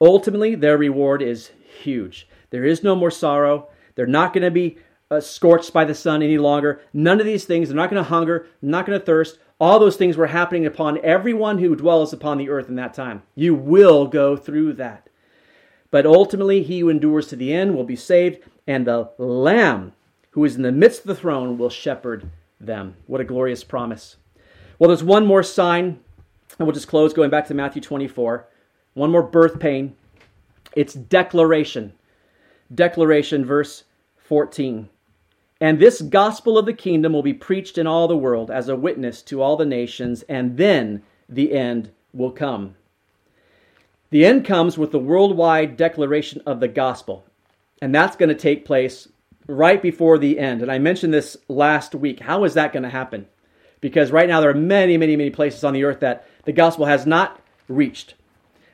[0.00, 1.50] Ultimately, their reward is
[1.82, 2.28] huge.
[2.50, 3.66] There is no more sorrow.
[3.96, 4.78] They're not going to be
[5.10, 6.82] uh, scorched by the sun any longer.
[6.92, 7.68] None of these things.
[7.68, 9.40] They're not going to hunger, not going to thirst.
[9.58, 13.24] All those things were happening upon everyone who dwells upon the earth in that time.
[13.34, 15.08] You will go through that.
[15.92, 19.92] But ultimately, he who endures to the end will be saved, and the Lamb
[20.30, 22.96] who is in the midst of the throne will shepherd them.
[23.06, 24.16] What a glorious promise.
[24.78, 26.00] Well, there's one more sign,
[26.58, 28.48] and we'll just close going back to Matthew 24.
[28.94, 29.94] One more birth pain.
[30.74, 31.92] It's declaration.
[32.74, 33.84] Declaration, verse
[34.16, 34.88] 14.
[35.60, 38.76] And this gospel of the kingdom will be preached in all the world as a
[38.76, 42.76] witness to all the nations, and then the end will come.
[44.12, 47.24] The end comes with the worldwide declaration of the gospel,
[47.80, 49.08] and that's going to take place
[49.46, 50.60] right before the end.
[50.60, 52.20] And I mentioned this last week.
[52.20, 53.26] How is that going to happen?
[53.80, 56.84] Because right now there are many, many, many places on the earth that the gospel
[56.84, 58.12] has not reached.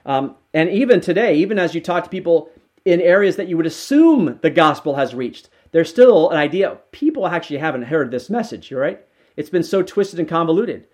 [0.05, 2.51] Um, and even today, even as you talk to people
[2.85, 7.29] in areas that you would assume the gospel has reached, there's still an idea people
[7.29, 9.07] actually haven't heard this message, right?
[9.37, 10.89] It's been so twisted and convoluted.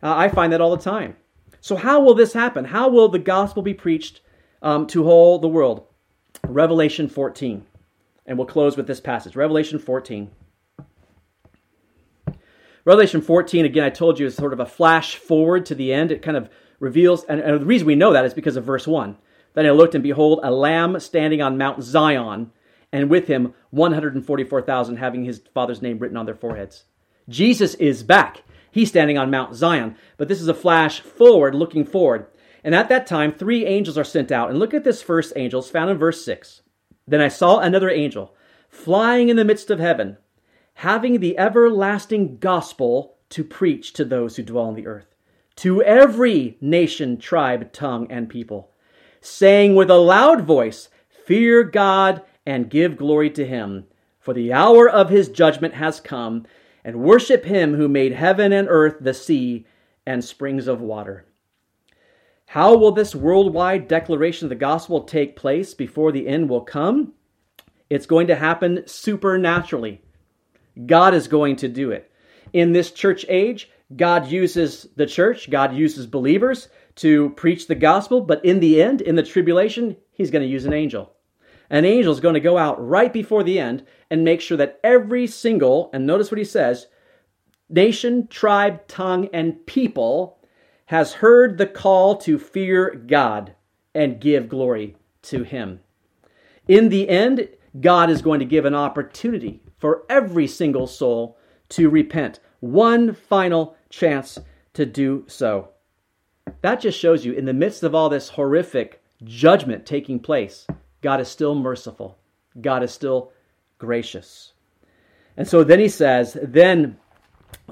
[0.00, 1.16] Uh, I find that all the time.
[1.60, 2.64] So, how will this happen?
[2.64, 4.20] How will the gospel be preached
[4.62, 5.86] um, to all the world?
[6.46, 7.66] Revelation 14.
[8.26, 10.30] And we'll close with this passage Revelation 14.
[12.86, 16.10] Revelation 14, again, I told you, is sort of a flash forward to the end.
[16.10, 16.48] It kind of
[16.78, 19.18] reveals, and, and the reason we know that is because of verse 1.
[19.52, 22.52] Then I looked, and behold, a lamb standing on Mount Zion,
[22.90, 26.84] and with him 144,000 having his father's name written on their foreheads.
[27.28, 28.42] Jesus is back.
[28.70, 29.96] He's standing on Mount Zion.
[30.16, 32.26] But this is a flash forward, looking forward.
[32.62, 34.50] And at that time, three angels are sent out.
[34.50, 36.62] And look at this first angel, it's found in verse 6.
[37.06, 38.34] Then I saw another angel
[38.68, 40.16] flying in the midst of heaven,
[40.74, 45.14] having the everlasting gospel to preach to those who dwell on the earth,
[45.56, 48.70] to every nation, tribe, tongue, and people,
[49.20, 50.88] saying with a loud voice,
[51.26, 53.86] Fear God and give glory to him,
[54.18, 56.46] for the hour of his judgment has come,
[56.84, 59.66] and worship him who made heaven and earth, the sea,
[60.06, 61.26] and springs of water.
[62.46, 67.12] How will this worldwide declaration of the gospel take place before the end will come?
[67.88, 70.02] It's going to happen supernaturally.
[70.86, 72.10] God is going to do it.
[72.52, 78.20] In this church age, God uses the church, God uses believers to preach the gospel,
[78.20, 81.12] but in the end, in the tribulation, He's going to use an angel.
[81.70, 84.80] An angel is going to go out right before the end and make sure that
[84.82, 86.88] every single, and notice what he says,
[87.68, 90.38] nation, tribe, tongue, and people
[90.86, 93.54] has heard the call to fear God
[93.94, 95.80] and give glory to Him.
[96.66, 97.48] In the end,
[97.80, 101.38] God is going to give an opportunity for every single soul
[101.70, 102.40] to repent.
[102.58, 104.38] One final chance
[104.74, 105.68] to do so.
[106.62, 110.66] That just shows you, in the midst of all this horrific judgment taking place,
[111.02, 112.18] God is still merciful.
[112.60, 113.32] God is still
[113.78, 114.52] gracious.
[115.36, 116.98] And so then he says, then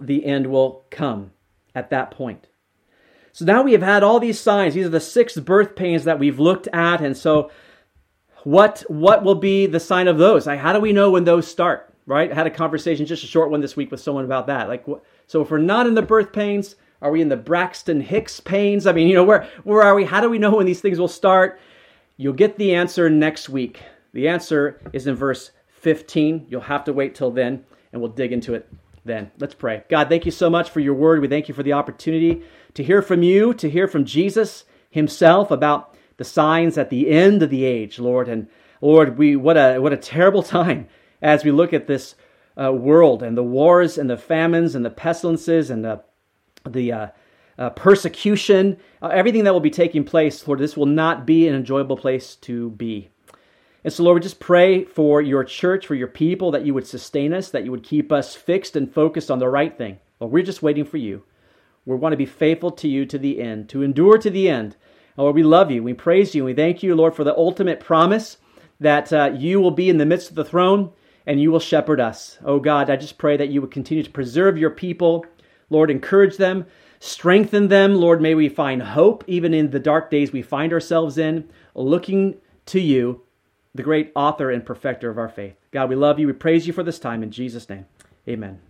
[0.01, 1.33] the end will come
[1.75, 2.47] at that point.
[3.33, 4.75] So now we have had all these signs.
[4.75, 7.01] These are the six birth pains that we've looked at.
[7.01, 7.51] And so
[8.45, 10.47] what what will be the sign of those?
[10.47, 11.95] Like, how do we know when those start?
[12.07, 12.33] Right?
[12.33, 14.69] I had a conversation, just a short one this week with someone about that.
[14.69, 14.87] Like,
[15.27, 18.87] so if we're not in the birth pains, are we in the Braxton Hicks pains?
[18.87, 20.05] I mean, you know, where where are we?
[20.05, 21.61] How do we know when these things will start?
[22.21, 23.81] You'll get the answer next week.
[24.13, 26.47] The answer is in verse 15.
[26.49, 28.69] You'll have to wait till then, and we'll dig into it
[29.05, 29.31] then.
[29.39, 29.85] Let's pray.
[29.89, 31.21] God, thank you so much for your word.
[31.21, 32.43] We thank you for the opportunity
[32.75, 37.41] to hear from you, to hear from Jesus himself about the signs at the end
[37.41, 38.29] of the age, Lord.
[38.29, 38.49] And
[38.81, 40.89] Lord, we what a what a terrible time
[41.23, 42.17] as we look at this
[42.61, 46.03] uh, world and the wars and the famines and the pestilences and the
[46.69, 47.07] the uh,
[47.59, 51.55] uh, persecution, uh, everything that will be taking place, Lord, this will not be an
[51.55, 53.11] enjoyable place to be.
[53.85, 56.87] And so, Lord, we just pray for your church, for your people, that you would
[56.87, 59.99] sustain us, that you would keep us fixed and focused on the right thing.
[60.21, 61.23] Lord, we're just waiting for you.
[61.87, 64.77] We want to be faithful to you to the end, to endure to the end.
[65.17, 65.83] Lord, we love you.
[65.83, 66.43] We praise you.
[66.43, 68.37] And we thank you, Lord, for the ultimate promise
[68.79, 70.93] that uh, you will be in the midst of the throne
[71.27, 72.39] and you will shepherd us.
[72.45, 75.25] Oh God, I just pray that you would continue to preserve your people.
[75.71, 76.67] Lord, encourage them
[77.01, 78.21] Strengthen them, Lord.
[78.21, 82.81] May we find hope even in the dark days we find ourselves in, looking to
[82.81, 83.23] you,
[83.75, 85.55] the great author and perfecter of our faith.
[85.71, 86.27] God, we love you.
[86.27, 87.23] We praise you for this time.
[87.23, 87.87] In Jesus' name,
[88.29, 88.61] amen.